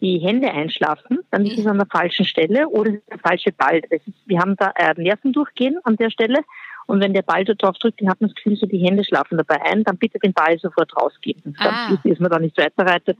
die 0.02 0.20
Hände 0.20 0.52
einschlafen, 0.52 1.20
dann 1.30 1.46
ist 1.46 1.60
es 1.60 1.66
an 1.68 1.78
der 1.78 1.88
falschen 1.88 2.26
Stelle 2.26 2.70
oder 2.70 2.92
der 2.92 3.20
falsche 3.20 3.52
Ball. 3.52 3.82
Ist, 3.90 4.06
wir 4.26 4.40
haben 4.40 4.56
da 4.56 4.72
äh, 4.76 4.94
Nervendurchgehen 4.96 5.78
an 5.84 5.98
der 5.98 6.10
Stelle 6.10 6.40
und 6.90 7.02
wenn 7.02 7.14
der 7.14 7.22
Ball 7.22 7.46
dort 7.46 7.62
drauf 7.62 7.78
drückt, 7.78 8.02
dann 8.02 8.10
hat 8.10 8.20
man 8.20 8.30
das 8.30 8.36
Gefühl, 8.36 8.58
so 8.58 8.66
die 8.66 8.80
Hände 8.80 9.04
schlafen 9.04 9.38
dabei 9.38 9.62
ein, 9.62 9.84
dann 9.84 9.98
bitte 9.98 10.18
den 10.18 10.34
Ball 10.34 10.58
sofort 10.58 10.92
rausgeben. 10.98 11.56
Ah. 11.60 11.90
Dann 11.90 12.12
ist 12.12 12.20
man 12.20 12.32
da 12.32 12.40
nicht 12.40 12.58
weiterreitet, 12.58 13.16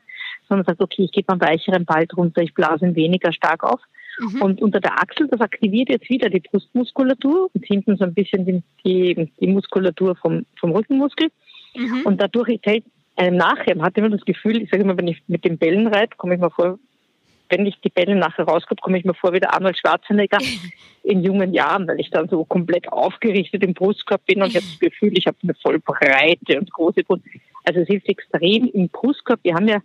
sondern 0.48 0.66
sagt, 0.66 0.82
okay, 0.82 1.04
ich 1.04 1.12
gebe 1.12 1.30
einen 1.30 1.40
weicheren 1.40 1.86
Ball 1.86 2.08
drunter, 2.08 2.42
ich 2.42 2.56
blase 2.56 2.88
ihn 2.88 2.96
weniger 2.96 3.32
stark 3.32 3.64
auf. 3.64 3.80
Mhm. 4.20 4.42
Und 4.42 4.62
unter 4.64 4.80
der 4.80 5.00
Achsel, 5.00 5.28
das 5.28 5.40
aktiviert 5.40 5.90
jetzt 5.90 6.10
wieder 6.10 6.32
die 6.32 6.40
Brustmuskulatur 6.40 7.52
und 7.54 7.64
hinten 7.64 7.96
so 7.96 8.06
ein 8.06 8.16
bisschen 8.16 8.44
die, 8.44 8.64
die, 8.84 9.32
die 9.40 9.48
Muskulatur 9.48 10.16
vom, 10.16 10.48
vom 10.60 10.72
Rückenmuskel. 10.72 11.30
Mhm. 11.76 12.02
Und 12.06 12.20
dadurch 12.20 12.60
hält 12.64 12.86
einem 13.18 13.38
nachher, 13.38 13.76
man 13.76 13.86
hat 13.86 13.98
immer 14.00 14.10
das 14.10 14.26
Gefühl, 14.26 14.64
ich 14.64 14.72
sage 14.72 14.82
immer, 14.82 14.98
wenn 14.98 15.08
ich 15.08 15.22
mit 15.28 15.46
den 15.46 15.60
Bällen 15.60 15.86
reite, 15.86 16.18
komme 16.18 16.34
ich 16.34 16.42
mir 16.42 16.50
vor, 16.50 16.80
wenn 17.50 17.66
ich 17.66 17.80
die 17.82 17.90
Bälle 17.90 18.16
nachher 18.16 18.46
rauskomme, 18.46 18.80
komme 18.82 18.98
ich 18.98 19.06
mir 19.06 19.14
vor 19.14 19.34
wie 19.34 19.40
der 19.40 19.54
Arnold 19.54 19.78
Schwarzenegger 19.78 20.38
in 21.04 21.24
jungen 21.24 21.54
Jahren, 21.54 21.88
weil 21.88 22.00
ich 22.00 22.10
dann 22.10 22.30
so 22.30 22.46
komplett 22.46 22.92
aufgerichtet 22.92 23.64
im 23.64 23.74
Brustkorb 23.74 24.26
bin 24.26 24.42
und 24.42 24.50
ich 24.50 24.56
habe 24.56 24.66
das 24.66 24.80
Gefühl, 24.80 25.18
ich 25.18 25.28
habe 25.28 25.38
eine 25.44 25.54
voll 25.56 25.80
breite 25.80 26.60
und 26.60 26.72
große 26.72 27.04
Brust. 27.04 27.24
Also 27.64 27.82
es 27.82 27.88
hilft 27.88 28.08
extrem 28.08 28.70
im 28.74 28.90
Brustkorb. 28.90 29.40
Wir 29.44 29.56
haben 29.56 29.68
ja 29.68 29.82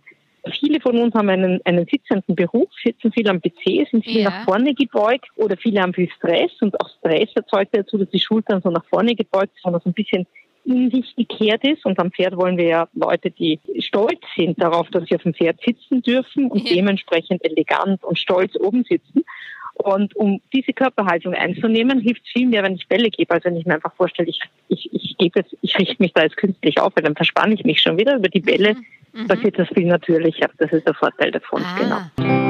Viele 0.59 0.79
von 0.79 0.97
uns 0.97 1.15
haben 1.15 1.29
einen, 1.29 1.59
einen 1.65 1.87
sitzenden 1.87 2.35
Beruf, 2.35 2.69
sitzen 2.83 3.11
viel 3.11 3.27
am 3.27 3.41
PC, 3.41 3.89
sind 3.89 4.05
viel 4.05 4.21
ja. 4.21 4.29
nach 4.29 4.45
vorne 4.45 4.75
gebeugt 4.75 5.27
oder 5.37 5.57
viele 5.57 5.81
haben 5.81 5.93
viel 5.93 6.09
Stress 6.11 6.51
und 6.61 6.79
auch 6.79 6.89
Stress 6.99 7.29
erzeugt 7.33 7.75
dazu, 7.75 7.97
dass 7.97 8.09
die 8.11 8.19
Schultern 8.19 8.61
so 8.61 8.69
nach 8.69 8.85
vorne 8.85 9.15
gebeugt 9.15 9.53
sind, 9.55 9.63
sondern 9.63 9.81
so 9.81 9.89
ein 9.89 9.93
bisschen 9.93 10.27
in 10.65 10.91
sich 10.91 11.15
gekehrt 11.15 11.63
ist. 11.63 11.85
Und 11.85 11.99
am 11.99 12.11
Pferd 12.11 12.35
wollen 12.35 12.57
wir 12.57 12.65
ja 12.65 12.87
Leute, 12.93 13.31
die 13.31 13.59
stolz 13.79 14.19
sind 14.35 14.61
darauf, 14.61 14.89
dass 14.89 15.05
sie 15.07 15.15
auf 15.15 15.23
dem 15.23 15.33
Pferd 15.33 15.59
sitzen 15.65 16.01
dürfen 16.01 16.49
und 16.49 16.67
ja. 16.67 16.75
dementsprechend 16.75 17.43
elegant 17.45 18.03
und 18.03 18.19
stolz 18.19 18.55
oben 18.59 18.83
sitzen. 18.83 19.23
Und 19.75 20.15
um 20.15 20.41
diese 20.53 20.71
Körperhaltung 20.71 21.33
einzunehmen, 21.33 21.99
hilft 21.99 22.21
es 22.25 22.31
viel 22.31 22.47
mehr, 22.47 22.63
wenn 22.63 22.75
ich 22.75 22.87
Bälle 22.87 23.09
gebe, 23.09 23.33
als 23.33 23.43
wenn 23.43 23.57
ich 23.57 23.65
mir 23.65 23.75
einfach 23.75 23.93
vorstelle, 23.93 24.29
ich, 24.29 24.39
ich, 24.69 24.89
ich 24.93 25.17
gebe 25.17 25.39
jetzt, 25.39 25.55
ich 25.61 25.77
richte 25.77 26.01
mich 26.01 26.13
da 26.13 26.23
jetzt 26.23 26.37
künstlich 26.37 26.79
auf, 26.79 26.93
weil 26.95 27.03
dann 27.03 27.15
verspanne 27.15 27.53
ich 27.53 27.65
mich 27.65 27.81
schon 27.81 27.97
wieder 27.97 28.15
über 28.15 28.29
die 28.29 28.39
Bälle. 28.39 28.75
Mhm. 28.75 29.21
mhm. 29.21 29.27
Passiert 29.27 29.59
das 29.59 29.67
viel 29.69 29.85
natürlicher. 29.85 30.49
Das 30.57 30.71
ist 30.71 30.87
der 30.87 30.93
Vorteil 30.93 31.31
davon, 31.31 31.61
ah. 31.63 32.09
genau. 32.17 32.44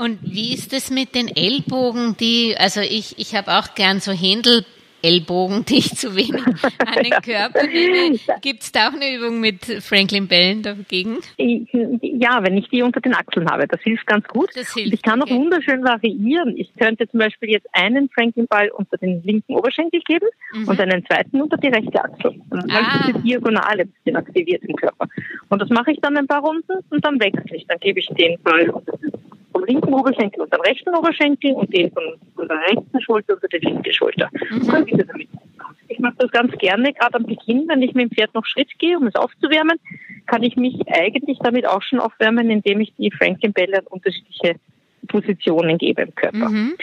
Und 0.00 0.18
wie 0.22 0.54
ist 0.54 0.72
es 0.72 0.90
mit 0.90 1.14
den 1.14 1.28
Ellbogen, 1.28 2.16
die, 2.18 2.54
also 2.58 2.80
ich, 2.80 3.18
ich 3.18 3.34
habe 3.34 3.52
auch 3.52 3.74
gern 3.74 4.00
so 4.00 4.12
Händel 4.12 4.64
Ellbogen, 5.02 5.66
die 5.66 5.78
ich 5.78 5.94
zu 5.94 6.16
wenig 6.16 6.42
an 6.86 7.02
den 7.02 7.12
Körper 7.22 7.66
nehme. 7.66 8.18
Gibt 8.40 8.62
es 8.62 8.72
da 8.72 8.88
auch 8.88 8.94
eine 8.94 9.14
Übung 9.14 9.40
mit 9.40 9.62
Franklin 9.82 10.26
Bellen 10.26 10.62
dagegen? 10.62 11.18
Ja, 11.36 12.42
wenn 12.42 12.56
ich 12.56 12.68
die 12.70 12.80
unter 12.80 13.00
den 13.00 13.14
Achseln 13.14 13.50
habe, 13.50 13.66
das 13.68 13.80
hilft 13.82 14.06
ganz 14.06 14.26
gut. 14.26 14.50
Das 14.54 14.72
hilft, 14.72 14.94
ich 14.94 15.02
kann 15.02 15.20
okay. 15.20 15.34
auch 15.34 15.36
wunderschön 15.36 15.84
variieren. 15.84 16.56
Ich 16.56 16.72
könnte 16.76 17.06
zum 17.06 17.20
Beispiel 17.20 17.50
jetzt 17.50 17.66
einen 17.72 18.08
Franklin 18.08 18.46
Ball 18.46 18.70
unter 18.70 18.96
den 18.96 19.22
linken 19.22 19.54
Oberschenkel 19.54 20.00
geben 20.06 20.28
mhm. 20.54 20.66
und 20.66 20.80
einen 20.80 21.04
zweiten 21.04 21.42
unter 21.42 21.58
die 21.58 21.68
rechte 21.68 22.02
Achsel. 22.02 22.40
Dann 22.48 22.70
ah. 22.70 23.04
diese 23.06 23.18
Diagonale 23.20 23.82
ein 23.82 23.92
bisschen 24.02 24.16
aktiviert 24.16 24.62
im 24.64 24.76
Körper. 24.76 25.06
Und 25.50 25.60
das 25.60 25.68
mache 25.68 25.92
ich 25.92 26.00
dann 26.00 26.16
ein 26.16 26.26
paar 26.26 26.40
Runden 26.40 26.72
und 26.88 27.04
dann 27.04 27.20
wechsle 27.20 27.54
ich. 27.56 27.66
Dann 27.66 27.78
gebe 27.80 28.00
ich 28.00 28.06
den 28.08 28.40
Ball 28.42 28.70
unter 28.70 28.92
vom 29.52 29.64
linken 29.64 29.92
Oberschenkel 29.92 30.42
unter 30.42 30.56
den 30.58 30.66
rechten 30.66 30.94
Oberschenkel 30.94 31.52
und 31.52 31.72
den 31.72 31.90
von, 31.92 32.02
von 32.34 32.48
der 32.48 32.58
rechten 32.58 33.00
Schulter 33.00 33.34
unter 33.34 33.48
der 33.48 33.60
linken 33.60 33.92
Schulter. 33.92 34.28
Mhm. 34.50 35.26
Ich 35.88 35.98
mache 35.98 36.14
das 36.18 36.30
ganz 36.30 36.56
gerne, 36.58 36.92
gerade 36.92 37.14
am 37.14 37.24
Beginn, 37.24 37.66
wenn 37.68 37.82
ich 37.82 37.94
mit 37.94 38.04
dem 38.04 38.10
Pferd 38.10 38.34
noch 38.34 38.46
Schritt 38.46 38.78
gehe, 38.78 38.96
um 38.96 39.06
es 39.06 39.14
aufzuwärmen, 39.16 39.78
kann 40.26 40.42
ich 40.42 40.56
mich 40.56 40.76
eigentlich 40.88 41.38
damit 41.42 41.66
auch 41.66 41.82
schon 41.82 41.98
aufwärmen, 41.98 42.48
indem 42.50 42.80
ich 42.80 42.94
die 42.96 43.10
Frankenbälle 43.10 43.78
an 43.78 43.86
unterschiedliche 43.88 44.54
Positionen 45.08 45.78
gebe 45.78 46.02
im 46.02 46.14
Körper. 46.14 46.48
Mhm. 46.48 46.74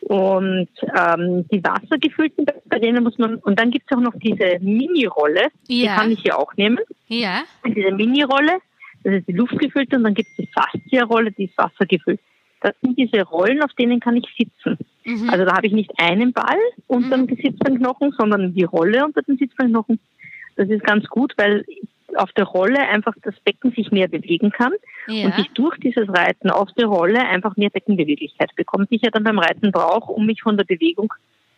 Und 0.00 0.68
ähm, 0.96 1.46
die 1.50 1.62
wassergefüllten, 1.62 2.46
bei 2.66 2.78
denen 2.78 3.02
muss 3.02 3.18
man, 3.18 3.36
und 3.36 3.58
dann 3.58 3.70
gibt 3.70 3.90
es 3.90 3.96
auch 3.96 4.00
noch 4.00 4.14
diese 4.16 4.58
Mini-Rolle, 4.60 5.42
ja. 5.42 5.50
die 5.68 5.86
kann 5.86 6.10
ich 6.10 6.20
hier 6.20 6.38
auch 6.38 6.54
nehmen. 6.56 6.78
Ja. 7.08 7.42
Und 7.62 7.76
diese 7.76 7.90
Mini-Rolle, 7.90 8.58
das 9.04 9.14
ist 9.14 9.28
die 9.28 9.32
luftgefüllte 9.32 9.96
und 9.96 10.04
dann 10.04 10.14
gibt 10.14 10.28
es 10.30 10.36
die 10.36 10.48
Fastia-Rolle, 10.52 11.32
die 11.32 11.44
ist 11.44 11.58
wassergefüllt. 11.58 12.20
Das 12.60 12.74
sind 12.82 12.98
diese 12.98 13.22
Rollen, 13.22 13.62
auf 13.62 13.72
denen 13.74 14.00
kann 14.00 14.16
ich 14.16 14.26
sitzen. 14.36 14.78
Mhm. 15.04 15.30
Also 15.30 15.44
da 15.44 15.56
habe 15.56 15.66
ich 15.66 15.72
nicht 15.72 15.92
einen 15.98 16.32
Ball 16.32 16.58
unter 16.86 17.16
mhm. 17.16 17.28
dem 17.28 17.36
Sitzbeinknochen, 17.36 18.12
sondern 18.18 18.54
die 18.54 18.64
Rolle 18.64 19.04
unter 19.04 19.22
dem 19.22 19.36
Sitzbeinknochen. 19.36 19.98
Das 20.56 20.68
ist 20.68 20.82
ganz 20.82 21.06
gut, 21.06 21.34
weil 21.36 21.64
auf 22.16 22.32
der 22.32 22.44
Rolle 22.44 22.80
einfach 22.80 23.14
das 23.22 23.34
Becken 23.40 23.72
sich 23.72 23.90
mehr 23.90 24.08
bewegen 24.08 24.50
kann 24.50 24.72
ja. 25.06 25.26
und 25.26 25.38
ich 25.38 25.50
durch 25.52 25.76
dieses 25.78 26.08
Reiten 26.08 26.50
auf 26.50 26.72
der 26.72 26.86
Rolle 26.86 27.20
einfach 27.20 27.56
mehr 27.56 27.70
Beckenbeweglichkeit 27.70 28.54
bekomme, 28.56 28.86
die 28.86 28.96
ich 28.96 29.02
ja 29.02 29.10
dann 29.10 29.24
beim 29.24 29.38
Reiten 29.38 29.72
brauche, 29.72 30.12
um 30.12 30.26
mich 30.26 30.42
von 30.42 30.56
der 30.56 30.64
Bewegung 30.64 31.12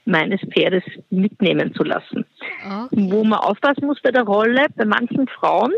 meines 0.05 0.41
Pferdes 0.53 0.85
mitnehmen 1.11 1.75
zu 1.75 1.85
lassen. 1.85 2.25
Okay. 2.65 2.89
Wo 3.11 3.25
man 3.25 3.39
aufpassen 3.41 3.87
muss 3.87 4.01
bei 4.01 4.11
der 4.11 4.23
Rolle, 4.23 4.67
bei 4.77 4.85
manchen 4.85 5.29
Frauen 5.29 5.73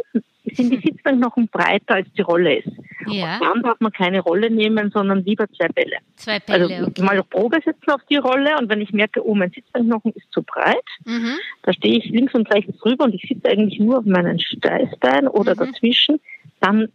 sind 0.44 0.70
die 0.70 0.80
Sitzbeinknochen 0.84 1.48
breiter 1.48 1.96
als 1.96 2.08
die 2.16 2.22
Rolle 2.22 2.58
ist. 2.58 2.72
Ja. 3.06 3.38
Und 3.38 3.42
dann 3.42 3.62
darf 3.62 3.80
man 3.80 3.92
keine 3.92 4.20
Rolle 4.20 4.50
nehmen, 4.50 4.90
sondern 4.92 5.24
lieber 5.24 5.46
zwei 5.50 5.68
Bälle. 5.68 5.98
Zwei 6.16 6.38
Bälle, 6.38 6.74
also 6.74 6.86
okay. 6.86 7.02
mal 7.02 7.22
Probe 7.24 7.58
setzen 7.64 7.90
auf 7.90 8.02
die 8.08 8.16
Rolle 8.16 8.56
und 8.58 8.68
wenn 8.68 8.80
ich 8.80 8.92
merke, 8.92 9.26
oh, 9.26 9.34
mein 9.34 9.50
Sitzbeinknochen 9.50 10.12
ist 10.12 10.32
zu 10.32 10.42
breit, 10.42 10.76
mhm. 11.04 11.34
da 11.62 11.72
stehe 11.72 11.98
ich 11.98 12.06
links 12.10 12.34
und 12.34 12.52
rechts 12.52 12.76
drüber 12.78 13.04
und 13.04 13.14
ich 13.14 13.22
sitze 13.28 13.48
eigentlich 13.48 13.80
nur 13.80 13.98
auf 13.98 14.04
meinen 14.04 14.38
Steißbein 14.38 15.28
oder 15.28 15.54
mhm. 15.54 15.58
dazwischen, 15.58 16.20
dann 16.62 16.88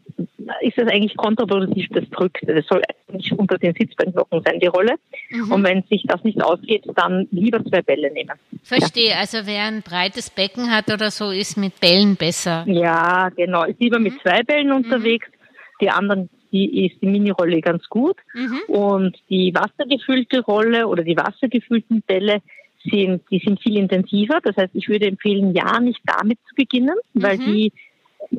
ist 0.62 0.77
es 0.77 0.88
eigentlich 0.88 1.15
kontraproduktiv, 1.17 1.88
das 1.91 2.10
drückt. 2.10 2.39
Das 2.47 2.65
soll 2.67 2.82
eigentlich 3.08 3.32
unter 3.34 3.58
den 3.58 3.73
Sitzbeinknochen 3.77 4.41
sein, 4.43 4.60
die 4.60 4.67
Rolle. 4.67 4.95
Mhm. 5.30 5.51
Und 5.51 5.63
wenn 5.63 5.84
sich 5.84 6.03
das 6.08 6.23
nicht 6.23 6.41
ausgeht, 6.41 6.86
dann 6.95 7.27
lieber 7.32 7.63
zwei 7.65 7.82
Bälle 7.82 8.12
nehmen. 8.12 8.32
Verstehe. 8.63 9.12
Ja. 9.12 9.19
Also 9.19 9.39
wer 9.43 9.65
ein 9.65 9.82
breites 9.82 10.30
Becken 10.30 10.71
hat 10.71 10.91
oder 10.91 11.12
so, 11.12 11.32
ist 11.32 11.58
mit 11.58 11.80
Bällen 11.82 12.15
besser. 12.15 12.63
Ja, 12.67 13.30
genau. 13.36 13.65
Ist 13.65 13.80
lieber 13.82 13.99
mhm. 13.99 14.06
mit 14.06 14.21
zwei 14.21 14.41
Bällen 14.43 14.69
mhm. 14.69 14.75
unterwegs. 14.75 15.27
Die 15.82 15.89
anderen, 15.89 16.30
die 16.51 16.86
ist 16.86 17.01
die 17.01 17.08
Mini-Rolle 17.08 17.60
ganz 17.60 17.88
gut. 17.89 18.15
Mhm. 18.34 18.60
Und 18.73 19.17
die 19.30 19.53
wassergefüllte 19.53 20.41
Rolle 20.41 20.88
oder 20.88 21.03
die 21.03 21.17
wassergefüllten 21.17 22.03
Bälle 22.08 22.41
sind, 22.89 23.21
die 23.30 23.39
sind 23.39 23.62
viel 23.62 23.77
intensiver. 23.77 24.39
Das 24.41 24.56
heißt, 24.56 24.73
ich 24.73 24.88
würde 24.88 25.08
empfehlen, 25.08 25.53
ja 25.53 25.77
nicht 25.82 25.99
damit 26.06 26.39
zu 26.47 26.56
beginnen, 26.56 26.95
weil 27.13 27.38
mhm. 27.38 27.45
die 27.45 27.73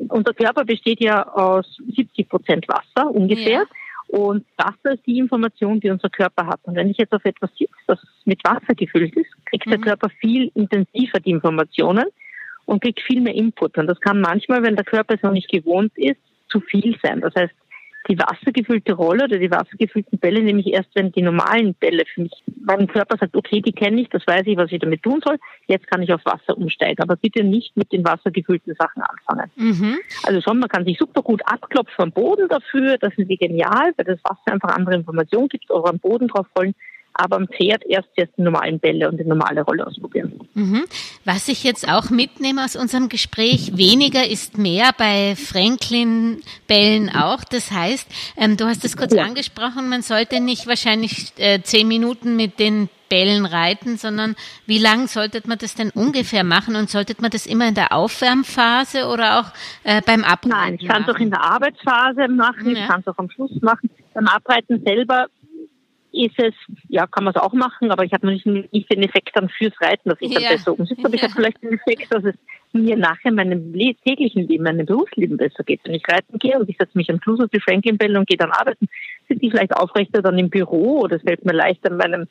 unser 0.09 0.33
Körper 0.33 0.65
besteht 0.65 1.01
ja 1.01 1.27
aus 1.27 1.65
70 1.95 2.29
Prozent 2.29 2.67
Wasser 2.67 3.09
ungefähr. 3.09 3.61
Ja. 3.61 3.65
Und 4.09 4.45
Wasser 4.57 4.95
ist 4.95 5.05
die 5.05 5.19
Information, 5.19 5.79
die 5.79 5.89
unser 5.91 6.09
Körper 6.09 6.47
hat. 6.47 6.59
Und 6.63 6.75
wenn 6.75 6.89
ich 6.89 6.97
jetzt 6.97 7.13
auf 7.13 7.23
etwas 7.25 7.51
sitze, 7.55 7.73
das 7.85 7.99
mit 8.25 8.43
Wasser 8.43 8.73
gefüllt 8.75 9.15
ist, 9.15 9.29
kriegt 9.45 9.67
mhm. 9.67 9.71
der 9.71 9.79
Körper 9.79 10.09
viel 10.19 10.51
intensiver 10.55 11.19
die 11.19 11.29
Informationen 11.29 12.05
und 12.65 12.81
kriegt 12.81 13.01
viel 13.01 13.21
mehr 13.21 13.35
Input. 13.35 13.77
Und 13.77 13.87
das 13.87 13.99
kann 13.99 14.19
manchmal, 14.19 14.63
wenn 14.63 14.75
der 14.75 14.85
Körper 14.85 15.15
es 15.15 15.21
noch 15.21 15.31
nicht 15.31 15.49
gewohnt 15.49 15.91
ist, 15.95 16.19
zu 16.49 16.59
viel 16.59 16.97
sein. 17.03 17.21
Das 17.21 17.35
heißt, 17.35 17.53
die 18.09 18.17
wassergefüllte 18.17 18.93
Rolle 18.93 19.25
oder 19.25 19.37
die 19.37 19.51
wassergefüllten 19.51 20.17
Bälle 20.17 20.41
nehme 20.41 20.61
ich 20.61 20.67
erst, 20.67 20.89
wenn 20.95 21.11
die 21.11 21.21
normalen 21.21 21.75
Bälle 21.75 22.03
für 22.13 22.21
mich, 22.21 22.43
mein 22.65 22.87
Körper 22.87 23.17
sagt, 23.17 23.35
okay, 23.35 23.61
die 23.61 23.71
kenne 23.71 24.01
ich, 24.01 24.09
das 24.09 24.25
weiß 24.25 24.41
ich, 24.45 24.57
was 24.57 24.71
ich 24.71 24.79
damit 24.79 25.03
tun 25.03 25.21
soll, 25.23 25.37
jetzt 25.67 25.87
kann 25.87 26.01
ich 26.01 26.11
auf 26.11 26.25
Wasser 26.25 26.57
umsteigen. 26.57 27.01
Aber 27.03 27.15
bitte 27.15 27.43
nicht 27.43 27.77
mit 27.77 27.91
den 27.91 28.03
wassergefüllten 28.03 28.75
Sachen 28.79 29.03
anfangen. 29.03 29.51
Mhm. 29.55 29.99
Also 30.23 30.41
schon, 30.41 30.59
man 30.59 30.69
kann 30.69 30.85
sich 30.85 30.97
super 30.97 31.21
gut 31.21 31.41
abklopfen 31.45 32.03
am 32.05 32.11
Boden 32.11 32.47
dafür, 32.49 32.97
das 32.97 33.13
ist 33.15 33.29
genial, 33.39 33.93
weil 33.95 34.05
das 34.05 34.19
Wasser 34.23 34.53
einfach 34.53 34.75
andere 34.75 34.95
Informationen 34.95 35.47
gibt, 35.49 35.69
oder 35.69 35.89
am 35.89 35.99
Boden 35.99 36.27
drauf 36.27 36.47
rollen 36.57 36.73
aber 37.19 37.35
am 37.35 37.47
Pferd 37.47 37.83
erst 37.85 38.09
jetzt 38.15 38.37
die 38.37 38.43
normalen 38.43 38.79
Bälle 38.79 39.09
und 39.09 39.17
die 39.19 39.25
normale 39.25 39.61
Rolle 39.61 39.85
ausprobieren. 39.85 40.39
Mhm. 40.53 40.85
Was 41.25 41.47
ich 41.47 41.63
jetzt 41.63 41.87
auch 41.87 42.09
mitnehme 42.09 42.63
aus 42.63 42.75
unserem 42.75 43.09
Gespräch, 43.09 43.75
weniger 43.75 44.25
ist 44.27 44.57
mehr 44.57 44.91
bei 44.97 45.35
Franklin-Bällen 45.35 47.09
auch. 47.09 47.43
Das 47.43 47.71
heißt, 47.71 48.07
ähm, 48.37 48.57
du 48.57 48.65
hast 48.65 48.85
es 48.85 48.95
kurz 48.95 49.13
ja. 49.13 49.23
angesprochen, 49.23 49.89
man 49.89 50.01
sollte 50.01 50.39
nicht 50.39 50.67
wahrscheinlich 50.67 51.33
äh, 51.37 51.61
zehn 51.61 51.87
Minuten 51.87 52.35
mit 52.35 52.59
den 52.59 52.89
Bällen 53.09 53.45
reiten, 53.45 53.97
sondern 53.97 54.35
wie 54.65 54.77
lang 54.77 55.07
sollte 55.07 55.41
man 55.47 55.57
das 55.57 55.75
denn 55.75 55.89
ungefähr 55.89 56.43
machen 56.43 56.75
und 56.75 56.89
sollte 56.89 57.15
man 57.19 57.31
das 57.31 57.45
immer 57.45 57.67
in 57.67 57.73
der 57.73 57.91
Aufwärmphase 57.91 59.07
oder 59.07 59.39
auch 59.39 59.51
äh, 59.83 60.01
beim 60.05 60.23
Abreiten 60.23 60.49
Nein, 60.49 60.77
ich 60.79 60.87
kann 60.87 61.03
es 61.03 61.09
auch 61.09 61.19
in 61.19 61.31
der 61.31 61.41
Arbeitsphase 61.41 62.27
machen, 62.27 62.75
ja. 62.75 62.83
ich 62.83 62.87
kann 62.87 63.01
es 63.01 63.07
auch 63.07 63.17
am 63.17 63.29
Schluss 63.29 63.51
machen. 63.61 63.89
Beim 64.13 64.27
Abreiten 64.27 64.81
selber 64.85 65.27
ist 66.11 66.37
es, 66.37 66.53
ja, 66.87 67.07
kann 67.07 67.23
man 67.23 67.33
es 67.35 67.41
auch 67.41 67.53
machen, 67.53 67.91
aber 67.91 68.03
ich 68.03 68.13
habe 68.13 68.25
noch 68.25 68.33
nicht, 68.33 68.45
nicht 68.45 68.91
den 68.91 69.03
Effekt 69.03 69.31
dann 69.33 69.49
fürs 69.49 69.79
Reiten, 69.81 70.09
dass 70.09 70.21
ich 70.21 70.31
ja. 70.31 70.39
dann 70.39 70.49
besser 70.51 70.79
umsitze, 70.79 71.05
aber 71.05 71.13
ich 71.13 71.23
habe 71.23 71.33
vielleicht 71.33 71.61
den 71.61 71.73
Effekt, 71.73 72.11
dass 72.11 72.23
es 72.23 72.35
mir 72.71 72.97
nachher 72.97 73.29
in 73.29 73.35
meinem 73.35 73.73
täglichen 73.73 74.47
Leben, 74.47 74.63
meinem 74.63 74.85
Berufsleben 74.85 75.37
besser 75.37 75.63
geht. 75.63 75.81
Wenn 75.83 75.95
ich 75.95 76.03
reiten 76.07 76.37
gehe 76.37 76.57
und 76.59 76.69
ich 76.69 76.77
setze 76.77 76.97
mich 76.97 77.09
am 77.09 77.21
Schluss 77.21 77.39
auf 77.39 77.49
die 77.49 77.59
Franklin-Bälle 77.59 78.19
und 78.19 78.27
gehe 78.27 78.37
dann 78.37 78.51
arbeiten, 78.51 78.87
sind 79.27 79.41
die 79.41 79.49
vielleicht 79.49 79.75
aufrechter 79.75 80.21
dann 80.21 80.37
im 80.37 80.49
Büro 80.49 81.01
oder 81.01 81.15
es 81.15 81.23
fällt 81.23 81.45
mir 81.45 81.53
leichter, 81.53 81.91
meinem, 81.91 82.27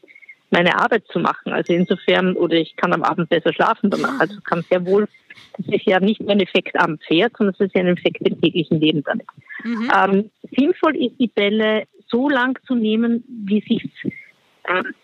meine 0.50 0.78
Arbeit 0.78 1.04
zu 1.12 1.18
machen. 1.18 1.52
Also 1.52 1.72
insofern, 1.72 2.34
oder 2.34 2.54
ich 2.54 2.76
kann 2.76 2.92
am 2.92 3.02
Abend 3.02 3.28
besser 3.28 3.52
schlafen 3.52 3.90
danach. 3.90 4.20
Also 4.20 4.40
kann 4.42 4.64
sehr 4.70 4.84
wohl, 4.86 5.08
das 5.56 5.66
ist 5.66 5.86
ja 5.86 5.98
nicht 5.98 6.20
nur 6.20 6.30
ein 6.30 6.40
Effekt 6.40 6.78
am 6.78 6.98
Pferd, 6.98 7.32
sondern 7.36 7.54
es 7.58 7.66
ist 7.66 7.74
ja 7.74 7.82
ein 7.82 7.96
Effekt 7.96 8.20
im 8.22 8.40
täglichen 8.40 8.80
Leben 8.80 9.02
damit. 9.04 9.26
Mhm. 9.64 9.90
Ähm, 9.94 10.30
sinnvoll 10.56 10.96
ist 10.96 11.18
die 11.18 11.28
Bälle 11.28 11.84
so 12.10 12.28
lang 12.28 12.58
zu 12.66 12.74
nehmen, 12.74 13.24
wie 13.26 13.60
sich 13.60 13.90
ähm, 14.68 14.94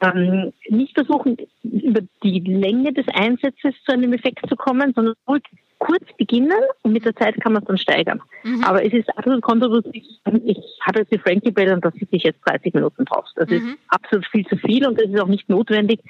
ähm, 0.00 0.52
nicht 0.68 0.94
versuchen, 0.94 1.36
über 1.62 2.00
die 2.22 2.40
Länge 2.40 2.92
des 2.92 3.06
Einsatzes 3.14 3.74
zu 3.84 3.92
einem 3.92 4.12
Effekt 4.12 4.48
zu 4.48 4.56
kommen, 4.56 4.92
sondern 4.94 5.14
ruhig 5.26 5.42
kurz 5.78 6.04
beginnen 6.16 6.60
und 6.82 6.92
mit 6.92 7.04
der 7.04 7.14
Zeit 7.14 7.40
kann 7.40 7.52
man 7.52 7.62
es 7.62 7.68
dann 7.68 7.78
steigern. 7.78 8.20
Mhm. 8.42 8.64
Aber 8.64 8.84
es 8.84 8.92
ist 8.92 9.08
absolut 9.16 9.42
kontraproduktiv. 9.42 10.04
Ich 10.44 10.58
habe 10.82 11.00
jetzt 11.00 11.12
die 11.12 11.18
Frankie 11.18 11.50
Bell 11.50 11.72
und 11.72 11.84
da 11.84 11.90
sitze 11.90 12.08
ich 12.10 12.24
jetzt 12.24 12.40
30 12.46 12.74
Minuten 12.74 13.04
drauf. 13.04 13.24
Das 13.36 13.48
mhm. 13.48 13.56
ist 13.56 13.66
absolut 13.88 14.26
viel 14.26 14.46
zu 14.46 14.56
viel 14.56 14.86
und 14.86 15.00
das 15.00 15.08
ist 15.08 15.20
auch 15.20 15.28
nicht 15.28 15.48
notwendig. 15.48 16.00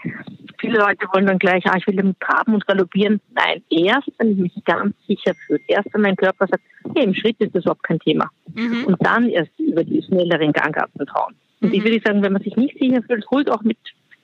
Viele 0.58 0.78
Leute 0.78 1.06
wollen 1.12 1.26
dann 1.26 1.38
gleich, 1.38 1.66
ah, 1.66 1.76
ich 1.76 1.86
will 1.86 1.96
damit 1.96 2.18
traben 2.20 2.54
und 2.54 2.66
galoppieren. 2.66 3.20
Nein, 3.34 3.62
erst, 3.70 4.10
wenn 4.18 4.32
ich 4.32 4.38
mich 4.38 4.64
ganz 4.64 4.94
sicher 5.06 5.34
fühle, 5.46 5.60
erst 5.68 5.92
wenn 5.92 6.02
mein 6.02 6.16
Körper 6.16 6.46
sagt, 6.46 6.62
hey, 6.94 7.04
im 7.04 7.14
Schritt 7.14 7.36
ist 7.38 7.54
das 7.54 7.64
überhaupt 7.64 7.82
kein 7.82 7.98
Thema. 8.00 8.30
Mhm. 8.54 8.84
Und 8.86 8.96
dann 9.00 9.28
erst 9.28 9.52
über 9.58 9.84
die 9.84 10.02
schnelleren 10.02 10.52
Gangarten 10.52 11.06
trauen. 11.06 11.34
Und 11.60 11.74
ich 11.74 11.80
mhm. 11.80 11.84
würde 11.84 12.00
sagen, 12.04 12.22
wenn 12.22 12.32
man 12.32 12.42
sich 12.42 12.56
nicht 12.56 12.78
sicher 12.78 13.02
fühlt, 13.02 13.30
ruhig 13.30 13.50
auch 13.50 13.62
mit 13.62 13.78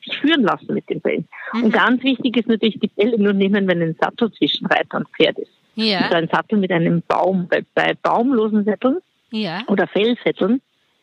sich 0.05 0.19
führen 0.19 0.43
lassen 0.43 0.75
mit 0.75 0.88
den 0.88 1.01
Bällen. 1.01 1.29
Mhm. 1.53 1.64
Und 1.64 1.73
ganz 1.73 2.03
wichtig 2.03 2.37
ist 2.37 2.49
natürlich 2.49 2.79
die 2.81 2.88
Bälle 2.88 3.19
nur 3.19 3.33
nehmen, 3.33 3.67
wenn 3.67 3.83
ein 3.83 3.97
Sattel 4.01 4.33
zwischen 4.33 4.67
Reiter 4.67 4.99
und 4.99 5.09
Pferd 5.11 5.38
ist. 5.38 5.51
Ja. 5.75 6.01
Also 6.01 6.14
ein 6.14 6.29
Sattel 6.29 6.59
mit 6.59 6.71
einem 6.71 7.03
Baum. 7.07 7.49
Bei, 7.49 7.64
bei 7.75 7.95
baumlosen 7.95 8.64
Sätteln 8.64 8.99
ja. 9.31 9.62
oder 9.67 9.87
Fellsätteln 9.87 10.61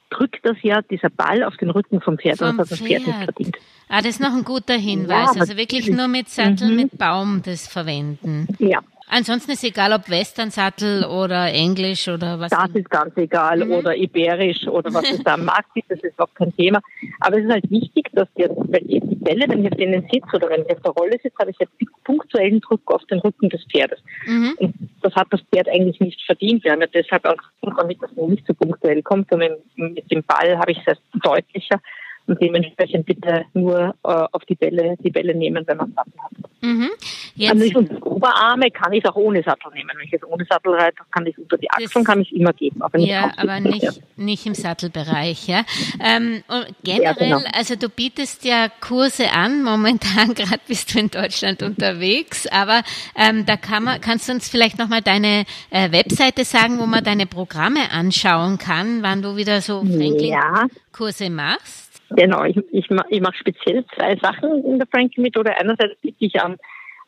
drückt 0.09 0.45
das 0.45 0.57
ja 0.61 0.81
dieser 0.81 1.09
Ball 1.09 1.43
auf 1.43 1.57
den 1.57 1.69
Rücken 1.69 2.01
vom 2.01 2.17
Pferd 2.17 2.39
vom 2.39 2.49
und 2.49 2.57
das 2.57 2.71
hat 2.71 2.79
das 2.79 2.87
Pferd 2.87 3.07
nicht 3.07 3.23
verdient. 3.23 3.57
Ah, 3.87 3.97
das 3.97 4.11
ist 4.11 4.19
noch 4.19 4.33
ein 4.33 4.43
guter 4.43 4.75
Hinweis. 4.75 5.35
Ja, 5.35 5.41
also 5.41 5.57
wirklich 5.57 5.89
nur 5.89 6.07
mit 6.07 6.29
Sattel 6.29 6.69
mhm. 6.69 6.75
mit 6.75 6.97
Baum 6.97 7.41
das 7.43 7.67
verwenden. 7.67 8.47
Ja, 8.59 8.79
Ansonsten 9.13 9.51
ist 9.51 9.63
egal, 9.65 9.91
ob 9.91 10.09
Western-Sattel 10.09 11.03
oder 11.03 11.51
Englisch 11.51 12.07
oder 12.07 12.39
was. 12.39 12.49
Das 12.49 12.69
ist 12.73 12.89
ganz 12.89 13.11
egal. 13.17 13.65
Mhm. 13.65 13.73
Oder 13.73 13.97
Iberisch 13.97 14.65
oder 14.69 14.93
was 14.93 15.11
es 15.11 15.21
da 15.21 15.33
am 15.33 15.43
Markt 15.43 15.73
gibt, 15.73 15.91
das 15.91 15.99
ist 15.99 16.17
auch 16.17 16.33
kein 16.33 16.55
Thema. 16.55 16.79
Aber 17.19 17.37
es 17.37 17.43
ist 17.43 17.51
halt 17.51 17.69
wichtig, 17.69 18.07
dass 18.13 18.29
die, 18.37 18.43
weil 18.43 18.79
die 18.85 19.01
Bälle, 19.01 19.49
wenn 19.49 19.65
ich 19.65 19.71
auf 19.71 19.77
denen 19.77 20.01
sitze 20.09 20.33
oder 20.33 20.49
wenn 20.49 20.61
ich 20.61 20.71
auf 20.71 20.81
der 20.81 20.91
Rolle 20.93 21.19
sitze, 21.21 21.37
habe 21.39 21.51
ich 21.51 21.57
jetzt 21.59 21.73
punktuellen 22.05 22.61
Druck 22.61 22.89
auf 22.89 23.03
den 23.07 23.19
Rücken 23.19 23.49
des 23.49 23.61
Pferdes. 23.65 23.99
Mhm. 24.25 24.53
Und 24.57 24.75
das 25.01 25.13
hat 25.13 25.27
das 25.31 25.41
Pferd 25.53 25.67
eigentlich 25.67 25.99
nicht 25.99 26.21
verdient. 26.25 26.63
Wir 26.63 26.71
haben 26.71 26.81
ja 26.81 26.87
deshalb 26.87 27.25
auch 27.25 27.35
damit, 27.75 28.01
dass 28.01 28.11
es 28.11 28.17
nicht 28.29 28.47
so 28.47 28.53
punktuell 28.53 29.03
kommt. 29.03 29.29
Und 29.33 29.41
mit 29.75 30.09
dem 30.09 30.23
Ball 30.23 30.57
habe 30.57 30.71
ich 30.71 30.79
es 30.85 30.97
deutlicher 31.21 31.81
und 32.27 32.41
dementsprechend 32.41 33.05
bitte 33.05 33.45
nur 33.53 33.95
äh, 34.03 34.07
auf 34.31 34.45
die 34.45 34.55
Bälle, 34.55 34.95
die 35.03 35.09
Bälle 35.09 35.35
nehmen, 35.35 35.65
wenn 35.67 35.77
man 35.77 35.93
Sattel 35.93 36.13
hat. 36.21 36.31
Mhm. 36.61 36.89
Jetzt. 37.35 37.51
Also 37.51 37.65
ich 37.65 37.75
unter 37.75 38.05
Oberarme 38.05 38.69
kann 38.71 38.93
ich 38.93 39.05
auch 39.07 39.15
ohne 39.15 39.41
Sattel 39.41 39.71
nehmen. 39.73 39.89
Wenn 39.95 40.05
ich 40.05 40.11
jetzt 40.11 40.25
ohne 40.25 40.45
Sattel 40.45 40.73
reite, 40.73 40.97
kann 41.11 41.25
ich 41.25 41.37
unter 41.37 41.57
die 41.57 41.69
Achseln, 41.71 42.05
kann 42.05 42.21
ich 42.21 42.35
immer 42.35 42.53
geben. 42.53 42.81
Aber 42.81 42.97
nicht 42.97 43.09
ja, 43.09 43.31
aber 43.37 43.59
nicht, 43.59 44.01
nicht 44.15 44.45
im 44.45 44.53
Sattelbereich. 44.53 45.47
Ja. 45.47 45.63
Ähm, 45.99 46.43
generell, 46.83 47.03
ja, 47.03 47.13
genau. 47.13 47.41
also 47.53 47.75
du 47.75 47.89
bietest 47.89 48.45
ja 48.45 48.67
Kurse 48.79 49.31
an. 49.31 49.63
Momentan 49.63 50.33
gerade 50.35 50.61
bist 50.67 50.93
du 50.93 50.99
in 50.99 51.09
Deutschland 51.09 51.63
unterwegs, 51.63 52.47
aber 52.47 52.83
ähm, 53.15 53.45
da 53.45 53.57
kann 53.57 53.83
man, 53.83 54.01
kannst 54.01 54.29
du 54.29 54.33
uns 54.33 54.47
vielleicht 54.47 54.77
nochmal 54.77 55.01
deine 55.01 55.45
äh, 55.69 55.91
Webseite 55.91 56.45
sagen, 56.45 56.79
wo 56.79 56.85
man 56.85 57.03
deine 57.03 57.25
Programme 57.25 57.91
anschauen 57.91 58.57
kann, 58.57 59.01
wann 59.01 59.21
du 59.21 59.35
wieder 59.35 59.61
so 59.61 59.79
Franklin-Kurse 59.81 61.29
machst? 61.29 61.90
Genau, 62.15 62.43
ich, 62.43 62.57
ich, 62.71 62.89
ich 63.09 63.21
mache 63.21 63.35
speziell 63.35 63.85
zwei 63.95 64.15
Sachen 64.17 64.63
in 64.65 64.79
der 64.79 64.87
Frankie-Methode. 64.87 65.55
Einerseits 65.57 65.99
biete 66.01 66.25
ich 66.25 66.41
an 66.41 66.57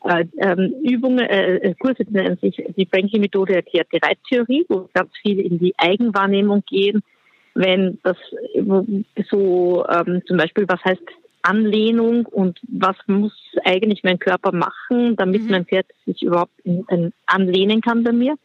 äh, 0.04 0.24
ähm, 0.38 0.74
Übungen, 0.82 1.20
äh, 1.20 1.56
äh, 1.56 1.74
Kurse 1.74 2.04
nennen 2.10 2.36
sich 2.38 2.62
die 2.76 2.86
Frankie-Methode 2.86 3.54
erklärt 3.54 3.88
die 3.92 4.00
Reittheorie, 4.02 4.66
wo 4.68 4.88
ganz 4.92 5.10
viel 5.22 5.40
in 5.40 5.58
die 5.58 5.74
Eigenwahrnehmung 5.78 6.62
gehen, 6.66 7.02
wenn 7.54 7.98
das 8.02 8.16
so 9.30 9.86
ähm, 9.88 10.22
zum 10.26 10.36
Beispiel, 10.36 10.66
was 10.68 10.84
heißt 10.84 11.02
Anlehnung 11.40 12.26
und 12.26 12.58
was 12.68 12.96
muss 13.06 13.32
eigentlich 13.64 14.02
mein 14.02 14.18
Körper 14.18 14.52
machen, 14.52 15.16
damit 15.16 15.42
mhm. 15.42 15.50
mein 15.50 15.66
Pferd 15.66 15.86
sich 16.06 16.22
überhaupt 16.22 16.52
in, 16.64 16.84
in, 16.90 17.12
anlehnen 17.26 17.80
kann 17.80 18.02
bei 18.02 18.12
mir. 18.12 18.36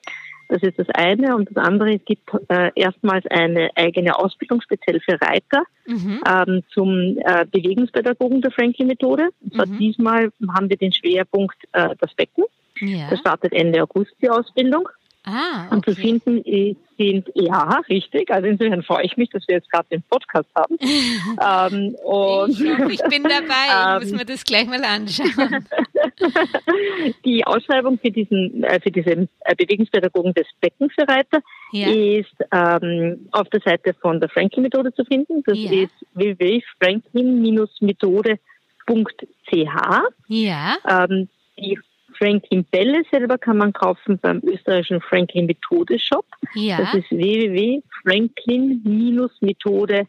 Das 0.50 0.64
ist 0.64 0.80
das 0.80 0.90
eine. 0.90 1.36
Und 1.36 1.48
das 1.50 1.64
andere, 1.64 1.94
es 1.94 2.06
gibt 2.06 2.28
äh, 2.50 2.72
erstmals 2.76 3.26
eine 3.28 3.70
eigene 3.76 4.18
Ausbildung 4.18 4.62
speziell 4.62 5.00
für 5.00 5.22
Reiter 5.22 5.64
mhm. 5.86 6.22
ähm, 6.28 6.64
zum 6.74 7.18
äh, 7.20 7.46
Bewegungspädagogen 7.46 8.42
der 8.42 8.52
Frankie-Methode. 8.52 9.30
Und 9.42 9.70
mhm. 9.70 9.78
diesmal 9.78 10.32
haben 10.56 10.70
wir 10.70 10.78
den 10.78 10.92
Schwerpunkt 10.92 11.58
äh, 11.72 11.96
das 12.00 12.14
Becken. 12.16 12.46
Ja. 12.82 13.12
Das 13.12 13.20
startet 13.20 13.54
Ende 13.54 13.84
August 13.84 14.12
die 14.22 14.30
Ausbildung. 14.30 14.90
Ah, 15.26 15.66
okay. 15.66 15.76
Und 15.76 15.86
zu 15.86 15.96
finden 15.96 16.42
sind, 16.98 17.30
ja, 17.36 17.82
richtig. 17.90 18.32
Also 18.32 18.48
insofern 18.48 18.84
freue 18.84 19.06
ich 19.06 19.18
mich, 19.18 19.30
dass 19.30 19.46
wir 19.48 19.56
jetzt 19.56 19.72
gerade 19.72 19.88
den 19.90 20.04
Podcast 20.04 20.50
haben. 20.56 20.78
ähm, 20.82 21.96
ich, 21.96 22.08
hoffe, 22.08 22.92
ich 22.92 23.02
bin 23.04 23.24
dabei, 23.24 23.98
ich 23.98 24.04
muss 24.12 24.20
mir 24.20 24.26
das 24.26 24.44
gleich 24.44 24.68
mal 24.68 24.84
anschauen. 24.84 25.66
die 27.26 27.46
Ausschreibung 27.46 28.00
für 28.00 28.12
diesen, 28.12 28.64
äh, 28.64 28.80
für 28.80 28.92
diese 28.92 29.12
äh, 29.12 29.28
Bewegungspädagogen 29.58 30.34
des 30.34 30.48
Beckens 30.62 30.94
für 30.94 31.06
Reiter 31.08 31.42
ja. 31.72 31.90
ist 31.90 32.36
ähm, 32.52 33.28
auf 33.32 33.50
der 33.50 33.62
Seite 33.62 33.96
von 34.02 34.20
der 34.20 34.30
Franklin-Methode 34.30 34.94
zu 34.94 35.06
finden. 35.06 35.42
Das 35.46 35.58
ja. 35.58 35.72
ist 35.84 35.94
www.franklin-methode.ch. 36.14 38.40
Ja. 40.28 40.78
Ähm, 40.88 41.30
die 41.58 41.80
Franklin 42.20 42.64
Bälle 42.66 43.04
selber 43.10 43.38
kann 43.38 43.56
man 43.58 43.72
kaufen 43.74 44.20
beim 44.20 44.42
österreichischen 44.44 45.02
Franklin 45.02 45.48
Methode 45.48 45.98
Shop. 45.98 46.26
Ja. 46.54 46.78
Das 46.78 46.94
ist 46.94 47.10
www.franklin-methode 47.10 50.06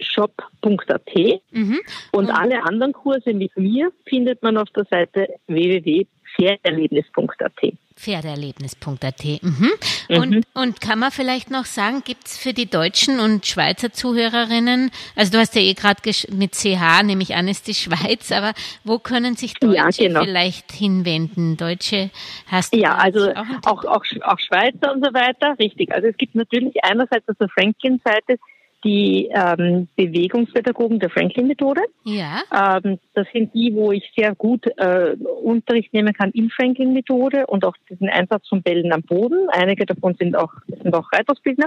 shop.at 0.00 1.14
mhm. 1.52 1.78
und 2.12 2.30
alle 2.30 2.64
anderen 2.64 2.92
Kurse 2.92 3.32
mit 3.32 3.56
mir 3.56 3.92
findet 4.08 4.42
man 4.42 4.56
auf 4.56 4.68
der 4.70 4.86
Seite 4.90 5.28
www.pferderlebnis.at. 5.46 7.74
Pferdeerlebnis.at. 8.00 9.42
Mhm. 9.42 9.70
Und, 10.08 10.30
mhm. 10.30 10.42
und 10.54 10.80
kann 10.80 10.98
man 10.98 11.10
vielleicht 11.10 11.50
noch 11.50 11.66
sagen, 11.66 12.02
gibt 12.04 12.26
es 12.26 12.38
für 12.38 12.54
die 12.54 12.66
deutschen 12.66 13.20
und 13.20 13.46
Schweizer 13.46 13.92
Zuhörerinnen, 13.92 14.90
also 15.16 15.32
du 15.32 15.38
hast 15.38 15.54
ja 15.54 15.60
eh 15.60 15.74
gerade 15.74 16.00
mit 16.30 16.54
CH, 16.54 17.02
nehme 17.04 17.22
ich 17.22 17.34
an, 17.34 17.46
ist 17.46 17.66
die 17.66 17.74
Schweiz, 17.74 18.32
aber 18.32 18.54
wo 18.84 18.98
können 18.98 19.36
sich 19.36 19.54
Deutsche 19.54 19.76
ja, 19.76 19.90
genau. 19.90 20.24
vielleicht 20.24 20.72
hinwenden? 20.72 21.56
Deutsche 21.56 22.10
hast 22.46 22.74
du 22.74 22.78
Ja, 22.78 22.96
also 22.96 23.30
auch, 23.32 23.66
auch, 23.66 23.84
auch, 23.84 24.04
auch 24.22 24.38
Schweizer 24.38 24.92
und 24.92 25.04
so 25.04 25.12
weiter, 25.12 25.58
richtig. 25.58 25.92
Also 25.92 26.08
es 26.08 26.16
gibt 26.16 26.34
natürlich 26.34 26.82
einerseits 26.82 27.28
auf 27.28 27.36
der 27.38 27.48
Franklin-Seite 27.50 28.38
die 28.84 29.28
ähm, 29.32 29.88
Bewegungspädagogen 29.96 30.98
der 30.98 31.10
Franklin-Methode. 31.10 31.82
Ja. 32.04 32.42
Ähm, 32.52 32.98
das 33.14 33.26
sind 33.32 33.54
die, 33.54 33.74
wo 33.74 33.92
ich 33.92 34.10
sehr 34.16 34.34
gut 34.34 34.66
äh, 34.76 35.16
Unterricht 35.42 35.92
nehmen 35.92 36.14
kann 36.14 36.30
in 36.30 36.50
Franklin-Methode 36.50 37.46
und 37.46 37.64
auch 37.64 37.76
diesen 37.88 38.08
Einsatz 38.08 38.48
von 38.48 38.62
Bällen 38.62 38.92
am 38.92 39.02
Boden. 39.02 39.48
Einige 39.50 39.86
davon 39.86 40.14
sind 40.14 40.36
auch, 40.36 40.52
sind 40.66 40.94
auch 40.94 41.12
Reitausbildner. 41.12 41.66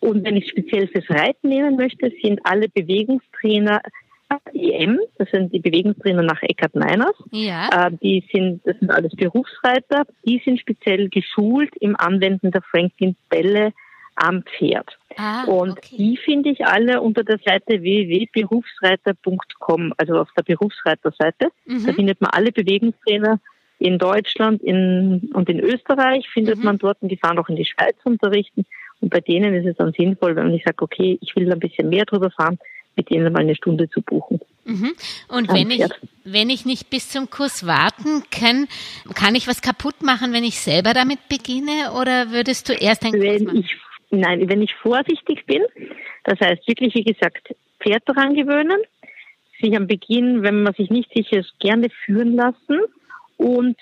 Und 0.00 0.24
wenn 0.24 0.36
ich 0.36 0.48
speziell 0.48 0.88
fürs 0.88 1.08
Reiten 1.08 1.48
nehmen 1.48 1.76
möchte, 1.76 2.12
sind 2.22 2.40
alle 2.44 2.68
Bewegungstrainer 2.68 3.80
EM, 4.54 5.00
das 5.18 5.28
sind 5.30 5.52
die 5.52 5.58
Bewegungstrainer 5.58 6.22
nach 6.22 6.40
Eckhard 6.42 6.74
Meiners. 6.76 7.14
Ja. 7.32 7.88
Äh, 7.88 7.90
die 8.00 8.24
sind, 8.32 8.60
das 8.64 8.78
sind 8.78 8.90
alles 8.90 9.14
Berufsreiter. 9.16 10.04
Die 10.24 10.40
sind 10.44 10.60
speziell 10.60 11.08
geschult 11.08 11.74
im 11.80 11.96
Anwenden 11.96 12.50
der 12.50 12.62
Franklin-Bälle 12.62 13.72
am 14.20 14.42
Pferd. 14.42 14.98
Ah, 15.16 15.44
und 15.44 15.72
okay. 15.72 15.96
die 15.96 16.16
finde 16.16 16.50
ich 16.50 16.64
alle 16.64 17.00
unter 17.00 17.24
der 17.24 17.40
Seite 17.44 17.82
www.berufsreiter.com, 17.82 19.92
also 19.96 20.18
auf 20.18 20.28
der 20.36 20.42
Berufsreiterseite. 20.42 21.48
Mhm. 21.66 21.86
Da 21.86 21.92
findet 21.92 22.20
man 22.20 22.30
alle 22.30 22.52
Bewegungstrainer 22.52 23.40
in 23.78 23.98
Deutschland 23.98 24.62
in, 24.62 25.30
und 25.32 25.48
in 25.48 25.58
Österreich 25.58 26.28
findet 26.28 26.58
mhm. 26.58 26.64
man 26.64 26.78
dort 26.78 26.98
und 27.00 27.08
die 27.08 27.16
fahren 27.16 27.38
auch 27.38 27.48
in 27.48 27.56
die 27.56 27.64
Schweiz 27.64 27.96
unterrichten. 28.04 28.66
Und 29.00 29.08
bei 29.08 29.20
denen 29.20 29.54
ist 29.54 29.66
es 29.66 29.76
dann 29.76 29.94
sinnvoll, 29.94 30.36
wenn 30.36 30.54
ich 30.54 30.62
sage, 30.64 30.82
okay, 30.82 31.18
ich 31.22 31.34
will 31.34 31.50
ein 31.50 31.58
bisschen 31.58 31.88
mehr 31.88 32.04
drüber 32.04 32.30
fahren, 32.30 32.58
mit 32.96 33.08
denen 33.10 33.32
mal 33.32 33.40
eine 33.40 33.56
Stunde 33.56 33.88
zu 33.88 34.02
buchen. 34.02 34.40
Mhm. 34.64 34.92
Und 35.28 35.50
wenn 35.52 35.70
ich, 35.70 35.86
wenn 36.24 36.50
ich 36.50 36.66
nicht 36.66 36.90
bis 36.90 37.08
zum 37.08 37.30
Kurs 37.30 37.66
warten 37.66 38.24
kann, 38.30 38.68
kann 39.14 39.34
ich 39.34 39.48
was 39.48 39.62
kaputt 39.62 40.02
machen, 40.02 40.34
wenn 40.34 40.44
ich 40.44 40.60
selber 40.60 40.92
damit 40.92 41.26
beginne? 41.28 41.92
Oder 41.98 42.30
würdest 42.30 42.68
du 42.68 42.74
erst 42.74 43.02
ein 43.04 43.12
Kurs 43.12 43.40
machen? 43.42 43.64
Nein, 44.10 44.48
wenn 44.48 44.62
ich 44.62 44.74
vorsichtig 44.74 45.46
bin, 45.46 45.62
das 46.24 46.40
heißt 46.40 46.66
wirklich, 46.66 46.94
wie 46.94 47.04
gesagt, 47.04 47.54
Pferd 47.80 48.02
daran 48.06 48.34
gewöhnen, 48.34 48.78
sich 49.60 49.76
am 49.76 49.86
Beginn, 49.86 50.42
wenn 50.42 50.62
man 50.62 50.74
sich 50.74 50.90
nicht 50.90 51.12
sicher 51.14 51.38
ist, 51.38 51.58
gerne 51.60 51.88
führen 52.04 52.34
lassen 52.34 52.80
und 53.36 53.76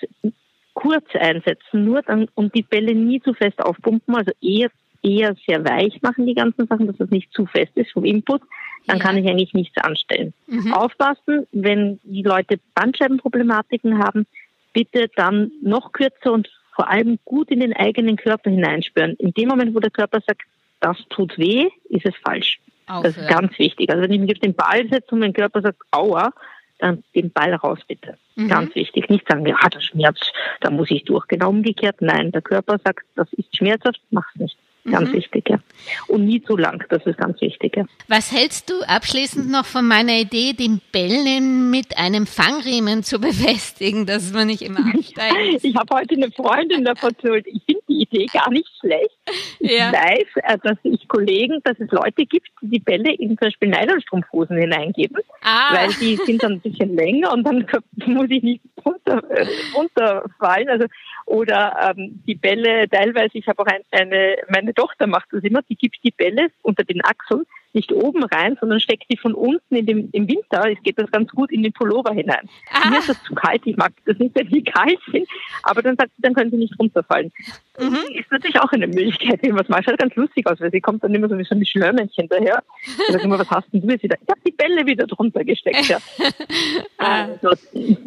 kurz 0.73 1.05
einsetzen, 1.13 1.85
nur 1.85 2.01
dann 2.03 2.27
und 2.35 2.53
die 2.55 2.61
Bälle 2.61 2.93
nie 2.93 3.21
zu 3.21 3.33
fest 3.33 3.59
aufpumpen, 3.59 4.15
also 4.15 4.31
eher 4.41 4.69
eher 5.01 5.35
sehr 5.47 5.63
weich 5.63 6.01
machen 6.01 6.25
die 6.25 6.33
ganzen 6.33 6.67
Sachen, 6.67 6.87
dass 6.87 6.97
das 6.97 7.09
nicht 7.09 7.31
zu 7.33 7.45
fest 7.45 7.71
ist 7.75 7.91
vom 7.91 8.05
Input, 8.05 8.41
dann 8.87 8.97
ja. 8.97 9.03
kann 9.03 9.17
ich 9.17 9.27
eigentlich 9.29 9.53
nichts 9.53 9.77
anstellen. 9.77 10.33
Mhm. 10.47 10.73
Aufpassen, 10.73 11.47
wenn 11.51 11.99
die 12.03 12.23
Leute 12.23 12.59
Bandscheibenproblematiken 12.75 13.99
haben, 13.99 14.25
bitte 14.73 15.09
dann 15.15 15.51
noch 15.61 15.91
kürzer 15.91 16.33
und 16.33 16.49
vor 16.79 16.89
allem 16.89 17.19
gut 17.25 17.51
in 17.51 17.59
den 17.59 17.73
eigenen 17.73 18.15
Körper 18.15 18.49
hineinspüren. 18.49 19.15
In 19.15 19.33
dem 19.33 19.49
Moment, 19.49 19.75
wo 19.75 19.81
der 19.81 19.91
Körper 19.91 20.21
sagt, 20.25 20.43
das 20.79 20.95
tut 21.09 21.37
weh, 21.37 21.67
ist 21.89 22.05
es 22.05 22.15
falsch. 22.23 22.61
Aufhören. 22.87 23.03
Das 23.03 23.17
ist 23.17 23.27
ganz 23.27 23.59
wichtig. 23.59 23.89
Also 23.89 24.01
wenn 24.01 24.13
ich 24.13 24.21
mich 24.21 24.31
auf 24.31 24.39
den 24.39 24.53
Ball 24.53 24.87
setze 24.89 25.11
und 25.11 25.19
mein 25.19 25.33
Körper 25.33 25.61
sagt, 25.61 25.81
aua, 25.91 26.31
dann 26.77 27.03
den 27.13 27.31
Ball 27.31 27.53
raus 27.53 27.79
bitte. 27.85 28.17
Mhm. 28.37 28.47
Ganz 28.47 28.75
wichtig. 28.75 29.09
Nicht 29.09 29.27
sagen, 29.27 29.45
ja, 29.45 29.57
das 29.69 29.83
schmerzt, 29.83 30.31
da 30.61 30.69
muss 30.69 30.89
ich 30.89 31.03
durch. 31.03 31.27
Genau 31.27 31.49
umgekehrt. 31.49 31.97
Nein, 31.99 32.31
der 32.31 32.41
Körper 32.41 32.77
sagt, 32.81 33.05
das 33.17 33.27
ist 33.33 33.57
schmerzhaft, 33.57 33.99
mach's 34.11 34.33
nicht. 34.35 34.57
Ganz 34.85 35.09
mhm. 35.09 35.13
wichtig, 35.13 35.49
ja. 35.49 35.59
Und 36.07 36.25
nie 36.25 36.41
zu 36.41 36.57
lang, 36.57 36.83
das 36.89 37.05
ist 37.05 37.17
ganz 37.17 37.39
wichtig, 37.41 37.77
ja. 37.77 37.85
Was 38.07 38.31
hältst 38.31 38.69
du 38.69 38.81
abschließend 38.87 39.49
noch 39.51 39.65
von 39.65 39.87
meiner 39.87 40.17
Idee, 40.17 40.53
den 40.53 40.81
Bällen 40.91 41.69
mit 41.69 41.97
einem 41.97 42.25
Fangriemen 42.25 43.03
zu 43.03 43.19
befestigen, 43.21 44.05
dass 44.05 44.33
man 44.33 44.47
nicht 44.47 44.61
immer 44.61 44.79
absteigt? 44.79 45.63
ich 45.63 45.75
habe 45.75 45.95
heute 45.95 46.15
eine 46.15 46.31
Freundin 46.31 46.85
davon 46.85 47.11
erzählt. 47.23 47.45
Ich 47.47 47.61
finde 47.65 47.81
die 47.87 48.01
Idee 48.01 48.25
gar 48.25 48.49
nicht 48.49 48.69
schlecht. 48.79 49.17
Ja. 49.59 49.89
Ich 49.89 49.93
weiß, 49.93 50.27
äh, 50.43 50.57
dass 50.63 50.77
ich 50.83 51.07
Kollegen, 51.07 51.59
dass 51.63 51.79
es 51.79 51.91
Leute 51.91 52.25
gibt, 52.25 52.47
die 52.61 52.79
die 52.79 52.85
Bälle 52.85 53.13
in 53.13 53.29
zum 53.29 53.47
Beispiel 53.47 53.69
Nylonstrumpfhosen 53.69 54.57
hineingeben, 54.57 55.21
ah. 55.43 55.75
weil 55.75 55.89
die 55.99 56.15
sind 56.25 56.41
dann 56.43 56.53
ein 56.53 56.61
bisschen 56.61 56.95
länger 56.95 57.33
und 57.33 57.43
dann 57.43 57.65
muss 58.05 58.27
ich 58.29 58.41
nicht 58.41 58.61
runter, 58.85 59.23
äh, 59.29 59.45
runterfallen. 59.75 60.69
Also, 60.69 60.85
oder 61.25 61.93
ähm, 61.95 62.23
die 62.25 62.35
Bälle 62.35 62.87
teilweise, 62.89 63.37
ich 63.37 63.47
habe 63.47 63.61
auch 63.61 63.67
ein, 63.67 63.81
eine, 63.91 64.37
meine 64.49 64.73
Tochter 64.79 65.07
macht 65.07 65.27
das 65.31 65.43
immer, 65.43 65.61
die 65.63 65.75
gibt 65.75 65.97
die 66.03 66.11
Bälle 66.11 66.47
unter 66.61 66.83
den 66.83 67.03
Achseln 67.03 67.45
nicht 67.73 67.91
oben 67.91 68.23
rein, 68.23 68.57
sondern 68.59 68.79
steckt 68.79 69.05
die 69.11 69.17
von 69.17 69.33
unten 69.33 69.75
in 69.75 69.85
dem, 69.85 70.09
im 70.11 70.27
Winter, 70.27 70.71
es 70.71 70.81
geht 70.81 70.97
das 70.97 71.11
ganz 71.11 71.29
gut 71.31 71.51
in 71.51 71.61
den 71.61 71.71
Pullover 71.71 72.13
hinein. 72.13 72.49
Ah. 72.71 72.89
Mir 72.89 72.99
ist 72.99 73.09
das 73.09 73.23
zu 73.23 73.35
kalt, 73.35 73.61
ich 73.65 73.77
mag 73.77 73.91
das 74.05 74.17
nicht, 74.17 74.33
wenn 74.35 74.47
die 74.47 74.63
kalt 74.75 74.99
sind, 75.11 75.27
aber 75.63 75.81
dann 75.81 75.95
sagt 75.95 76.11
sie, 76.15 76.21
dann 76.21 76.33
können 76.33 76.49
sie 76.49 76.57
nicht 76.57 76.79
runterfallen. 76.79 77.31
Mhm. 77.79 77.97
Ist 78.15 78.31
natürlich 78.31 78.59
auch 78.59 78.71
eine 78.71 78.87
Möglichkeit, 78.87 79.41
wie 79.43 79.51
man 79.51 79.63
es 79.63 79.69
macht. 79.69 79.85
Schaut 79.85 79.99
ganz 79.99 80.15
lustig 80.15 80.47
aus, 80.47 80.59
weil 80.59 80.71
sie 80.71 80.81
kommt 80.81 81.03
dann 81.03 81.13
immer 81.13 81.29
so 81.29 81.37
wie 81.37 81.43
so 81.43 81.55
ein 81.55 81.65
Schlörmännchen 81.65 82.27
daher. 82.27 82.63
Ich 82.83 83.13
sage 83.13 83.23
immer, 83.23 83.39
was 83.39 83.49
hast 83.49 83.71
denn 83.71 83.81
du 83.81 83.87
jetzt 83.89 84.03
wieder? 84.03 84.17
Ich 84.21 84.29
habe 84.29 84.41
die 84.45 84.51
Bälle 84.51 84.85
wieder 84.85 85.05
drunter 85.05 85.43
gesteckt, 85.43 85.87
ja. 85.87 85.99
also, 86.97 87.49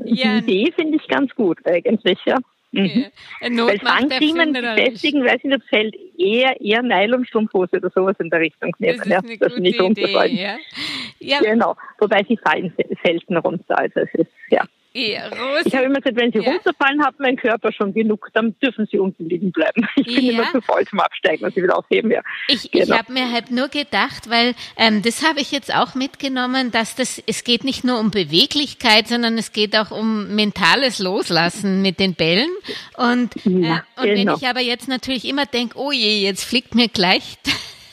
ja. 0.04 0.40
die 0.40 0.62
Idee 0.62 0.72
finde 0.72 0.96
ich 0.96 1.08
ganz 1.08 1.34
gut 1.34 1.58
eigentlich, 1.64 2.18
ja. 2.24 2.38
Mhm. 2.72 3.06
Weil 3.40 3.78
Fangriemen 3.78 4.52
befestigen, 4.54 5.24
weiß 5.24 5.40
ich 5.42 5.44
nicht, 5.44 5.62
fällt 5.68 5.94
eher, 6.18 6.58
eher 6.60 6.82
Nylonstrumpfhose 6.82 7.76
oder 7.76 7.90
sowas 7.90 8.16
in 8.18 8.30
der 8.30 8.40
Richtung 8.40 8.74
nehmen, 8.78 8.98
das 8.98 9.08
ja, 9.08 9.20
dass 9.38 9.54
sie 9.54 9.60
nicht 9.60 9.80
runterfallen. 9.80 10.36
Ja. 10.36 10.56
Ja. 11.18 11.40
Genau, 11.40 11.76
wobei 11.98 12.24
sie 12.26 12.38
fallen 12.38 12.72
selten 13.04 13.36
runter, 13.36 13.78
also 13.78 14.00
es 14.00 14.14
ist, 14.14 14.32
ja. 14.48 14.64
Ja, 14.94 15.30
ich 15.64 15.74
habe 15.74 15.86
immer 15.86 16.00
gesagt, 16.00 16.16
wenn 16.16 16.32
sie 16.32 16.40
ja. 16.40 16.52
runterfallen, 16.52 17.02
hat 17.02 17.14
mein 17.18 17.36
Körper 17.36 17.72
schon 17.72 17.94
genug, 17.94 18.28
dann 18.34 18.54
dürfen 18.60 18.86
sie 18.90 18.98
unten 18.98 19.28
liegen 19.28 19.50
bleiben. 19.52 19.86
Ich 19.96 20.06
bin 20.06 20.24
ja. 20.24 20.32
immer 20.32 20.50
zu 20.50 20.60
voll 20.60 20.84
zum 20.86 21.00
Absteigen 21.00 21.44
und 21.44 21.54
sie 21.54 21.62
will 21.62 21.70
aufheben. 21.70 22.10
Ja. 22.10 22.22
Ich, 22.48 22.70
genau. 22.70 22.84
ich 22.84 22.92
habe 22.92 23.12
mir 23.12 23.30
halt 23.30 23.50
nur 23.50 23.68
gedacht, 23.68 24.28
weil 24.28 24.54
ähm, 24.76 25.02
das 25.02 25.26
habe 25.26 25.40
ich 25.40 25.52
jetzt 25.52 25.74
auch 25.74 25.94
mitgenommen, 25.94 26.70
dass 26.70 26.94
das, 26.94 27.22
es 27.26 27.44
geht 27.44 27.64
nicht 27.64 27.84
nur 27.84 28.00
um 28.00 28.10
Beweglichkeit, 28.10 29.08
sondern 29.08 29.38
es 29.38 29.52
geht 29.52 29.76
auch 29.76 29.90
um 29.90 30.34
mentales 30.34 30.98
Loslassen 30.98 31.82
mit 31.82 32.00
den 32.00 32.14
Bällen. 32.14 32.50
Und, 32.96 33.36
äh, 33.36 33.48
und 33.48 33.48
genau. 33.48 33.80
wenn 33.96 34.28
ich 34.36 34.46
aber 34.46 34.60
jetzt 34.60 34.88
natürlich 34.88 35.26
immer 35.26 35.46
denke, 35.46 35.78
oh 35.78 35.92
je, 35.92 36.22
jetzt 36.22 36.44
fliegt 36.44 36.74
mir 36.74 36.88
gleich 36.88 37.38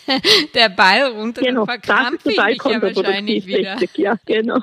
der 0.53 0.69
Ball 0.69 1.11
runter, 1.11 1.41
genau, 1.41 1.65
dann 1.65 1.81
verkrampfe 1.81 2.31
ich 2.31 2.37
mich 2.37 2.63
ja 2.63 2.81
wahrscheinlich 2.81 3.45
wieder. 3.47 3.73
Richtig, 3.73 3.97
ja, 3.97 4.15
genau. 4.25 4.55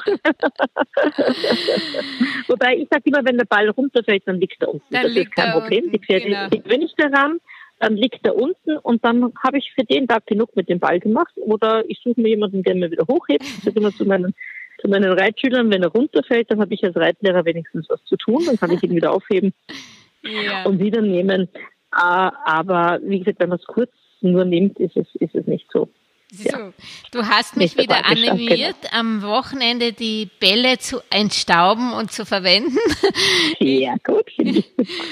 Wobei 2.48 2.76
ich 2.76 2.88
sage 2.90 3.02
immer, 3.04 3.24
wenn 3.24 3.38
der 3.38 3.44
Ball 3.44 3.68
runterfällt, 3.70 4.22
dann 4.26 4.40
liegt 4.40 4.60
er 4.62 4.68
unten. 4.68 4.86
Dann 4.90 5.02
das 5.04 5.16
ist 5.16 5.34
kein 5.34 5.52
Problem. 5.52 5.84
Unten, 5.84 5.92
die 5.92 6.04
Pferde 6.04 6.26
genau. 6.26 6.48
wenn 6.64 6.82
ich 6.82 6.94
daran, 6.96 7.38
dann 7.78 7.96
liegt 7.96 8.26
er 8.26 8.36
unten 8.36 8.78
und 8.78 9.04
dann 9.04 9.32
habe 9.42 9.58
ich 9.58 9.72
für 9.74 9.84
den 9.84 10.08
Tag 10.08 10.26
genug 10.26 10.56
mit 10.56 10.68
dem 10.68 10.80
Ball 10.80 10.98
gemacht. 10.98 11.34
Oder 11.36 11.84
ich 11.88 12.00
suche 12.02 12.20
mir 12.20 12.30
jemanden, 12.30 12.62
der 12.62 12.74
mir 12.74 12.90
wieder 12.90 13.06
hochhebt. 13.06 13.44
Ich 13.44 13.64
sage 13.64 13.78
immer 13.78 13.92
zu 13.92 14.06
meinen, 14.06 14.34
zu 14.80 14.88
meinen 14.88 15.12
Reitschülern, 15.12 15.70
wenn 15.70 15.82
er 15.82 15.90
runterfällt, 15.90 16.50
dann 16.50 16.60
habe 16.60 16.72
ich 16.72 16.82
als 16.84 16.96
Reitlehrer 16.96 17.44
wenigstens 17.44 17.88
was 17.88 18.02
zu 18.04 18.16
tun. 18.16 18.42
Dann 18.46 18.58
kann 18.58 18.70
ich 18.70 18.82
ihn 18.82 18.94
wieder 18.96 19.12
aufheben 19.12 19.52
ja. 20.22 20.64
und 20.64 20.78
wieder 20.78 21.02
nehmen. 21.02 21.48
Ah, 21.90 22.32
aber 22.44 22.98
wie 23.02 23.18
gesagt, 23.18 23.40
wenn 23.40 23.50
man 23.50 23.58
es 23.58 23.66
kurz 23.66 23.90
nur 24.20 24.44
nimmt, 24.44 24.78
ist 24.78 24.96
es, 24.96 25.06
ist 25.14 25.34
es 25.34 25.46
nicht 25.46 25.66
so. 25.72 25.88
So, 26.32 26.48
ja. 26.48 26.72
du 27.12 27.24
hast 27.24 27.56
mich 27.56 27.78
wieder 27.78 28.04
animiert, 28.04 28.74
genau. 28.82 28.94
am 28.94 29.22
Wochenende 29.22 29.92
die 29.92 30.28
Bälle 30.40 30.76
zu 30.78 30.98
entstauben 31.08 31.92
und 31.92 32.10
zu 32.10 32.26
verwenden. 32.26 32.76
Sehr 33.60 33.94
gut, 34.04 34.30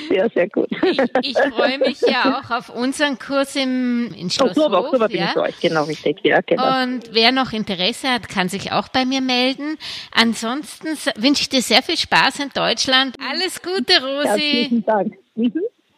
sehr, 0.09 0.29
sehr 0.31 0.49
gut. 0.49 0.69
Ich, 0.83 0.99
ich 1.23 1.38
freue 1.38 1.79
mich 1.79 2.01
ja 2.01 2.40
auch 2.40 2.51
auf 2.51 2.69
unseren 2.69 3.19
Kurs 3.19 3.55
im, 3.55 4.12
in 4.14 4.29
Schloss 4.29 4.57
Oktober, 4.57 4.79
Hof, 4.79 4.87
Oktober 4.87 5.11
ja. 5.11 5.27
bin 5.27 5.29
ich 5.31 5.37
euch, 5.37 5.61
genau 5.61 5.85
richtig. 5.85 6.19
Ja, 6.25 6.40
genau. 6.40 6.83
Und 6.83 7.03
wer 7.12 7.33
noch 7.33 7.53
Interesse 7.53 8.09
hat, 8.09 8.29
kann 8.29 8.49
sich 8.49 8.73
auch 8.73 8.88
bei 8.88 9.05
mir 9.05 9.21
melden. 9.21 9.77
Ansonsten 10.12 10.88
wünsche 11.17 11.43
ich 11.43 11.49
dir 11.49 11.62
sehr 11.62 11.83
viel 11.83 11.97
Spaß 11.97 12.40
in 12.40 12.51
Deutschland. 12.55 13.17
Alles 13.31 13.62
Gute, 13.62 14.03
Rosi. 14.03 14.67
Vielen 14.69 14.85
Dank. 14.85 15.14
Mhm. 15.37 15.53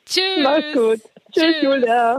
Tschüss. 0.05 0.23
Mach's 0.43 0.73
gut. 0.73 1.01
Tschüss, 1.33 1.55
Tschüss. 1.55 1.63
Julia. 1.63 2.19